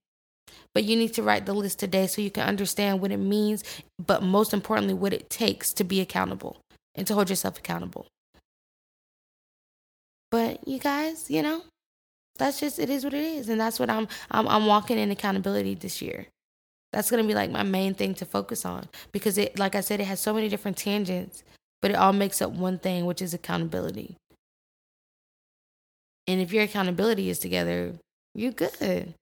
But 0.73 0.85
you 0.85 0.95
need 0.95 1.15
to 1.15 1.23
write 1.23 1.47
the 1.47 1.55
list 1.55 1.79
today 1.79 2.07
so 2.07 2.21
you 2.21 2.31
can 2.31 2.47
understand 2.47 3.01
what 3.01 3.11
it 3.11 3.17
means, 3.17 3.65
but 3.99 4.23
most 4.23 4.53
importantly, 4.53 4.95
what 4.95 5.15
it 5.15 5.31
takes 5.31 5.73
to 5.73 5.85
be 5.85 6.01
accountable 6.01 6.59
and 6.95 7.07
to 7.07 7.15
hold 7.15 7.31
yourself 7.31 7.59
accountable. 7.59 8.07
But 10.31 10.69
you 10.69 10.79
guys, 10.79 11.31
you 11.31 11.43
know, 11.43 11.63
that's 12.39 12.61
just 12.61 12.79
it 12.79 12.91
is 12.91 13.05
what 13.05 13.15
it 13.15 13.25
is, 13.25 13.49
and 13.49 13.61
that's 13.61 13.79
what 13.79 13.91
I'm 13.91 14.09
I'm 14.31 14.47
I'm 14.49 14.67
walking 14.67 14.99
in 14.99 15.11
accountability 15.11 15.75
this 15.75 16.01
year. 16.01 16.27
That's 16.93 17.11
gonna 17.11 17.25
be 17.25 17.35
like 17.35 17.51
my 17.51 17.63
main 17.63 17.95
thing 17.95 18.15
to 18.15 18.25
focus 18.25 18.65
on 18.65 18.89
because 19.13 19.39
it, 19.39 19.59
like 19.59 19.75
I 19.75 19.81
said, 19.81 20.01
it 20.01 20.05
has 20.05 20.21
so 20.21 20.33
many 20.33 20.49
different 20.49 20.77
tangents, 20.77 21.43
but 21.83 21.91
it 21.91 21.95
all 21.95 22.13
makes 22.13 22.41
up 22.41 22.53
one 22.53 22.79
thing, 22.79 23.07
which 23.07 23.21
is 23.21 23.35
accountability. 23.35 24.17
And 26.27 26.41
if 26.41 26.53
your 26.53 26.65
accountability 26.65 27.31
is 27.31 27.39
together, 27.39 27.95
you 28.35 28.51
good. 28.51 29.15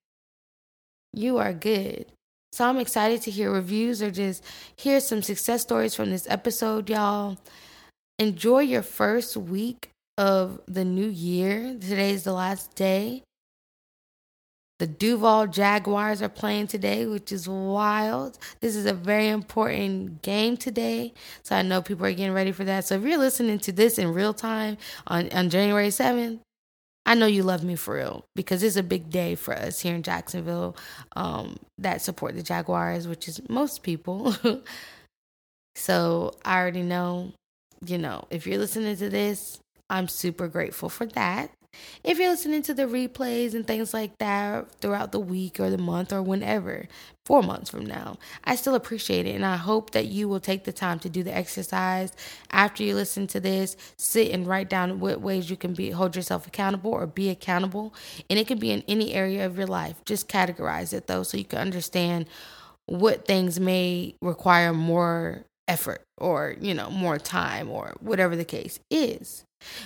You 1.12 1.38
are 1.38 1.53
good. 1.53 2.07
So 2.53 2.64
I'm 2.64 2.79
excited 2.79 3.20
to 3.22 3.31
hear 3.31 3.50
reviews 3.50 4.00
or 4.00 4.11
just 4.11 4.44
hear 4.77 5.00
some 5.00 5.22
success 5.22 5.62
stories 5.62 5.94
from 5.94 6.11
this 6.11 6.27
episode, 6.31 6.88
y'all. 6.88 7.37
Enjoy 8.18 8.61
your 8.61 8.83
first 8.83 9.37
week 9.37 9.90
of 10.16 10.61
the 10.66 10.85
new 10.85 11.09
year. 11.09 11.77
Today 11.81 12.11
is 12.11 12.24
the 12.24 12.33
last 12.33 12.74
day. 12.74 13.22
The 14.81 14.87
Duval 14.88 15.46
Jaguars 15.46 16.20
are 16.20 16.29
playing 16.29 16.66
today, 16.66 17.07
which 17.07 17.31
is 17.31 17.48
wild. 17.48 18.38
This 18.61 18.74
is 18.74 18.87
a 18.87 18.92
very 18.92 19.29
important 19.29 20.22
game 20.22 20.57
today. 20.57 21.14
So 21.42 21.55
I 21.55 21.62
know 21.62 21.81
people 21.81 22.07
are 22.07 22.12
getting 22.12 22.35
ready 22.35 22.50
for 22.50 22.64
that. 22.64 22.85
So 22.85 22.96
if 22.96 23.05
you're 23.05 23.18
listening 23.18 23.61
to 23.61 23.72
this 23.72 23.98
in 23.98 24.12
real 24.12 24.35
time 24.35 24.77
on, 25.07 25.31
on 25.31 25.48
January 25.48 25.88
7th, 25.88 26.40
I 27.07 27.14
know 27.14 27.27
you 27.27 27.42
love 27.42 27.62
me 27.62 27.77
for 27.77 27.94
real 27.94 28.24
because 28.35 28.62
it's 28.62 28.77
a 28.77 28.83
big 28.83 29.11
day 29.11 29.37
for 29.37 29.55
us 29.55 29.81
here 29.81 29.94
in 29.94 30.03
Jacksonville 30.03 30.77
um, 31.14 31.57
that 31.79 32.03
support 32.03 32.35
the 32.35 32.42
Jaguars, 32.42 33.07
which 33.07 33.29
is 33.29 33.40
most 33.48 33.83
people. 33.83 34.35
so 35.77 36.33
I 36.44 36.59
already 36.59 36.83
know, 36.83 37.33
you 37.87 37.98
know, 37.98 38.27
if 38.31 38.46
you're 38.46 38.59
listening 38.59 38.96
to 38.96 39.11
this, 39.11 39.61
I'm 39.90 40.09
super 40.09 40.49
grateful 40.49 40.88
for 40.88 41.07
that. 41.07 41.51
If 42.03 42.18
you're 42.18 42.31
listening 42.31 42.62
to 42.62 42.75
the 42.75 42.85
replays 42.85 43.55
and 43.55 43.66
things 43.66 43.92
like 43.92 44.18
that 44.18 44.70
throughout 44.81 45.12
the 45.12 45.20
week 45.20 45.59
or 45.59 45.70
the 45.70 45.79
month 45.79 46.12
or 46.12 46.23
whenever, 46.23 46.87
four 47.25 47.42
months 47.42 47.70
from 47.70 47.87
now, 47.87 48.18
I 48.44 48.57
still 48.57 48.75
appreciate 48.75 49.27
it. 49.27 49.35
And 49.35 49.44
I 49.44 49.57
hope 49.57 49.90
that 49.90 50.07
you 50.07 50.29
will 50.29 50.40
take 50.40 50.64
the 50.64 50.73
time 50.73 50.99
to 51.01 51.09
do 51.09 51.23
the 51.23 51.35
exercise 51.35 52.12
after 52.51 52.83
you 52.83 52.94
listen 52.94 53.27
to 53.29 53.40
this. 53.40 53.77
Sit 53.97 54.31
and 54.33 54.47
write 54.47 54.68
down 54.68 55.01
what 55.01 55.20
ways 55.20 55.51
you 55.51 55.57
can 55.57 55.75
be 55.75 55.90
hold 55.90 56.16
yourself 56.16 56.47
accountable 56.47 56.92
or 56.92 57.07
be 57.07 57.31
accountable. 57.31 57.94
And 58.31 58.38
it 58.38 58.47
can 58.47 58.59
be 58.59 58.70
in 58.70 58.85
any 58.87 59.14
area 59.14 59.47
of 59.47 59.57
your 59.57 59.66
life. 59.66 59.97
Just 60.05 60.29
categorize 60.29 60.92
it 60.92 61.07
though 61.07 61.23
so 61.23 61.37
you 61.37 61.44
can 61.44 61.59
understand 61.59 62.27
what 62.87 63.27
things 63.27 63.59
may 63.59 64.14
require 64.20 64.73
more 64.73 65.44
effort 65.66 66.03
or, 66.18 66.55
you 66.61 66.75
know, 66.75 66.90
more 66.90 67.18
time 67.18 67.70
or 67.70 67.94
whatever 68.01 68.37
the 68.37 68.44
case 68.44 68.79
is. 68.90 69.44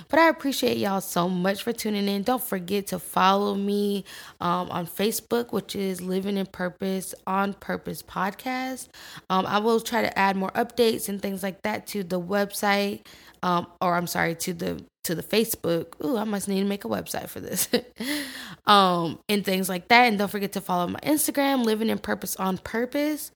But 0.09 0.19
I 0.19 0.29
appreciate 0.29 0.79
y'all 0.79 1.01
so 1.01 1.29
much 1.29 1.63
for 1.63 1.73
tuning 1.73 2.09
in. 2.09 2.23
Don't 2.23 2.43
forget 2.43 2.89
to 2.89 2.99
follow 2.99 3.55
me 3.55 4.05
um, 4.41 4.71
on 4.71 4.87
Facebook, 4.87 5.53
which 5.53 5.77
is 5.77 6.01
Living 6.01 6.37
in 6.37 6.47
Purpose 6.47 7.15
on 7.27 7.55
Purpose 7.55 8.03
Podcast. 8.03 8.89
Um, 9.31 9.47
I 9.47 9.59
will 9.59 9.81
try 9.81 10.03
to 10.03 10.19
add 10.19 10.37
more 10.37 10.51
updates 10.51 11.09
and 11.09 11.21
things 11.21 11.43
like 11.43 11.63
that 11.63 11.87
to 11.89 12.03
the 12.03 12.21
website, 12.21 13.07
um, 13.43 13.67
or 13.81 13.95
I'm 13.95 14.07
sorry, 14.07 14.35
to 14.37 14.53
the 14.53 14.85
to 15.05 15.15
the 15.15 15.23
Facebook. 15.23 15.95
Ooh, 16.05 16.17
I 16.17 16.25
must 16.25 16.49
need 16.49 16.61
to 16.61 16.67
make 16.67 16.85
a 16.85 16.89
website 16.89 17.29
for 17.29 17.41
this. 17.41 17.69
um, 18.67 19.19
and 19.29 19.45
things 19.45 19.69
like 19.69 19.89
that. 19.89 20.05
And 20.05 20.19
don't 20.19 20.31
forget 20.31 20.53
to 20.53 20.61
follow 20.61 20.87
my 20.87 21.01
Instagram, 21.01 21.65
Living 21.65 21.89
in 21.89 21.99
Purpose 21.99 22.37
on 22.37 22.59
Purpose. 22.59 23.33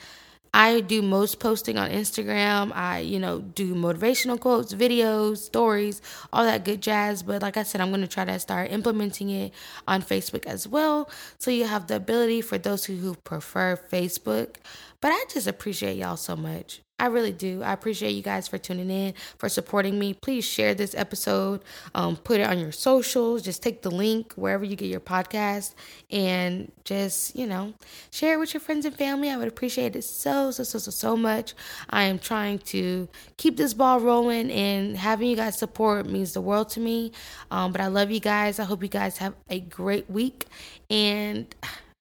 I 0.54 0.80
do 0.80 1.00
most 1.00 1.40
posting 1.40 1.78
on 1.78 1.90
Instagram. 1.90 2.72
I, 2.74 2.98
you 2.98 3.18
know, 3.18 3.40
do 3.40 3.74
motivational 3.74 4.38
quotes, 4.38 4.74
videos, 4.74 5.38
stories, 5.38 6.02
all 6.32 6.44
that 6.44 6.64
good 6.64 6.82
jazz. 6.82 7.22
But 7.22 7.40
like 7.40 7.56
I 7.56 7.62
said, 7.62 7.80
I'm 7.80 7.88
going 7.88 8.02
to 8.02 8.08
try 8.08 8.24
to 8.26 8.38
start 8.38 8.70
implementing 8.70 9.30
it 9.30 9.52
on 9.88 10.02
Facebook 10.02 10.44
as 10.46 10.68
well. 10.68 11.08
So 11.38 11.50
you 11.50 11.66
have 11.66 11.86
the 11.86 11.96
ability 11.96 12.42
for 12.42 12.58
those 12.58 12.84
who, 12.84 12.96
who 12.96 13.14
prefer 13.14 13.80
Facebook. 13.90 14.56
But 15.00 15.12
I 15.12 15.24
just 15.32 15.46
appreciate 15.46 15.96
y'all 15.96 16.16
so 16.16 16.36
much. 16.36 16.82
I 17.02 17.06
really 17.06 17.32
do. 17.32 17.64
I 17.64 17.72
appreciate 17.72 18.12
you 18.12 18.22
guys 18.22 18.46
for 18.46 18.58
tuning 18.58 18.88
in, 18.88 19.14
for 19.36 19.48
supporting 19.48 19.98
me. 19.98 20.14
Please 20.14 20.44
share 20.44 20.72
this 20.72 20.94
episode, 20.94 21.64
um, 21.96 22.14
put 22.14 22.38
it 22.38 22.44
on 22.44 22.60
your 22.60 22.70
socials. 22.70 23.42
Just 23.42 23.60
take 23.60 23.82
the 23.82 23.90
link 23.90 24.32
wherever 24.34 24.64
you 24.64 24.76
get 24.76 24.86
your 24.86 25.00
podcast 25.00 25.74
and 26.12 26.70
just, 26.84 27.34
you 27.34 27.44
know, 27.44 27.74
share 28.12 28.34
it 28.34 28.36
with 28.38 28.54
your 28.54 28.60
friends 28.60 28.86
and 28.86 28.94
family. 28.94 29.30
I 29.30 29.36
would 29.36 29.48
appreciate 29.48 29.96
it 29.96 30.02
so, 30.02 30.52
so, 30.52 30.62
so, 30.62 30.78
so, 30.78 30.92
so 30.92 31.16
much. 31.16 31.54
I 31.90 32.04
am 32.04 32.20
trying 32.20 32.60
to 32.60 33.08
keep 33.36 33.56
this 33.56 33.74
ball 33.74 33.98
rolling 33.98 34.48
and 34.52 34.96
having 34.96 35.26
you 35.28 35.34
guys 35.34 35.58
support 35.58 36.06
means 36.06 36.34
the 36.34 36.40
world 36.40 36.68
to 36.70 36.80
me. 36.80 37.10
Um, 37.50 37.72
but 37.72 37.80
I 37.80 37.88
love 37.88 38.12
you 38.12 38.20
guys. 38.20 38.60
I 38.60 38.64
hope 38.64 38.80
you 38.80 38.88
guys 38.88 39.18
have 39.18 39.34
a 39.50 39.58
great 39.58 40.08
week. 40.08 40.46
And, 40.88 41.52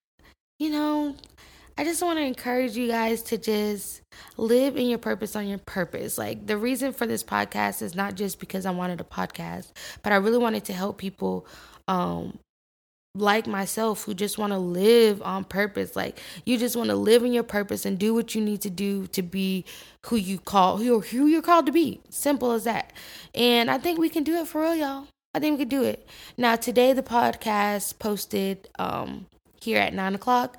you 0.60 0.70
know, 0.70 1.16
I 1.78 1.84
just 1.84 2.02
want 2.02 2.20
to 2.20 2.26
encourage 2.26 2.76
you 2.76 2.88
guys 2.88 3.22
to 3.24 3.38
just 3.38 4.02
live 4.38 4.78
in 4.78 4.88
your 4.88 5.00
purpose 5.00 5.36
on 5.36 5.48
your 5.48 5.58
purpose. 5.60 6.18
Like 6.18 6.46
the 6.46 6.58
reason 6.58 6.94
for 6.94 7.08
this 7.08 7.24
podcast 7.24 7.82
is 7.82 7.96
not 7.96 8.16
just 8.16 8.40
because 8.40 8.66
I 8.66 8.72
wanted 8.72 9.02
a 9.02 9.06
podcast, 9.06 9.72
but 10.04 10.14
I 10.14 10.18
really 10.18 10.38
wanted 10.38 10.66
to 10.66 10.74
help 10.74 10.98
people 10.98 11.48
um 11.88 12.38
like 13.14 13.46
myself 13.46 14.06
who 14.06 14.14
just 14.14 14.38
want 14.38 14.54
to 14.54 14.60
live 14.60 15.22
on 15.22 15.44
purpose. 15.44 15.96
Like 15.96 16.20
you 16.46 16.58
just 16.58 16.76
want 16.76 16.90
to 16.90 16.96
live 16.96 17.24
in 17.24 17.34
your 17.34 17.44
purpose 17.44 17.86
and 17.86 17.98
do 17.98 18.14
what 18.14 18.36
you 18.36 18.42
need 18.42 18.62
to 18.62 18.70
do 18.70 19.08
to 19.08 19.22
be 19.22 19.66
who 20.06 20.16
you 20.16 20.40
call 20.40 20.78
who 20.78 21.02
who 21.02 21.28
you're 21.28 21.42
called 21.42 21.66
to 21.66 21.72
be. 21.72 22.02
Simple 22.10 22.52
as 22.52 22.64
that. 22.66 22.94
And 23.34 23.70
I 23.70 23.78
think 23.78 24.00
we 24.00 24.10
can 24.10 24.24
do 24.24 24.36
it 24.36 24.48
for 24.48 24.62
real, 24.62 24.76
y'all. 24.76 25.08
I 25.34 25.40
think 25.40 25.58
we 25.58 25.66
can 25.66 25.70
do 25.70 25.84
it. 25.84 26.08
Now 26.38 26.56
today 26.56 26.94
the 26.94 27.04
podcast 27.04 28.00
posted 28.00 28.70
um 28.78 29.26
here 29.62 29.78
at 29.78 29.94
nine 29.94 30.16
o'clock 30.16 30.58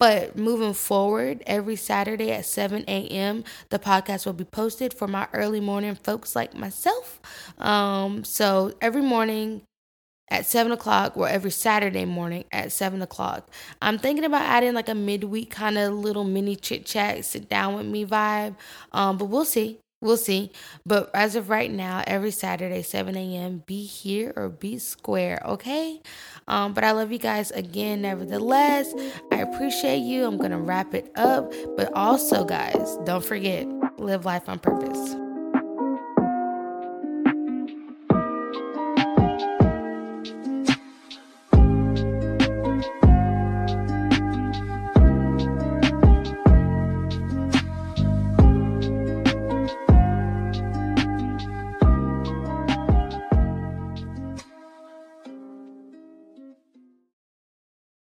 but 0.00 0.34
moving 0.36 0.72
forward, 0.72 1.42
every 1.46 1.76
Saturday 1.76 2.32
at 2.32 2.46
7 2.46 2.84
a.m., 2.88 3.44
the 3.68 3.78
podcast 3.78 4.24
will 4.24 4.32
be 4.32 4.44
posted 4.44 4.94
for 4.94 5.06
my 5.06 5.28
early 5.34 5.60
morning 5.60 5.94
folks 5.94 6.34
like 6.34 6.54
myself. 6.54 7.20
Um, 7.58 8.24
so 8.24 8.72
every 8.80 9.02
morning 9.02 9.60
at 10.30 10.46
7 10.46 10.72
o'clock, 10.72 11.16
or 11.16 11.28
every 11.28 11.50
Saturday 11.50 12.04
morning 12.06 12.44
at 12.50 12.72
7 12.72 13.02
o'clock. 13.02 13.50
I'm 13.82 13.98
thinking 13.98 14.24
about 14.24 14.42
adding 14.42 14.74
like 14.74 14.88
a 14.88 14.94
midweek 14.94 15.50
kind 15.50 15.76
of 15.76 15.92
little 15.92 16.24
mini 16.24 16.56
chit 16.56 16.86
chat, 16.86 17.24
sit 17.24 17.48
down 17.48 17.74
with 17.74 17.86
me 17.86 18.06
vibe. 18.06 18.54
Um, 18.92 19.18
but 19.18 19.26
we'll 19.26 19.44
see. 19.44 19.80
We'll 20.00 20.16
see. 20.16 20.50
But 20.86 21.10
as 21.14 21.36
of 21.36 21.50
right 21.50 21.70
now, 21.70 22.02
every 22.06 22.30
Saturday, 22.30 22.82
7 22.82 23.16
a.m., 23.16 23.62
be 23.66 23.84
here 23.84 24.32
or 24.34 24.48
be 24.48 24.78
square, 24.78 25.42
okay? 25.44 26.00
Um, 26.48 26.72
but 26.72 26.84
I 26.84 26.92
love 26.92 27.12
you 27.12 27.18
guys 27.18 27.50
again, 27.50 28.02
nevertheless. 28.02 28.94
I 29.30 29.36
appreciate 29.36 29.98
you. 29.98 30.24
I'm 30.24 30.38
going 30.38 30.52
to 30.52 30.58
wrap 30.58 30.94
it 30.94 31.12
up. 31.16 31.52
But 31.76 31.92
also, 31.92 32.44
guys, 32.44 32.96
don't 33.04 33.24
forget 33.24 33.68
live 33.98 34.24
life 34.24 34.48
on 34.48 34.58
purpose. 34.58 35.16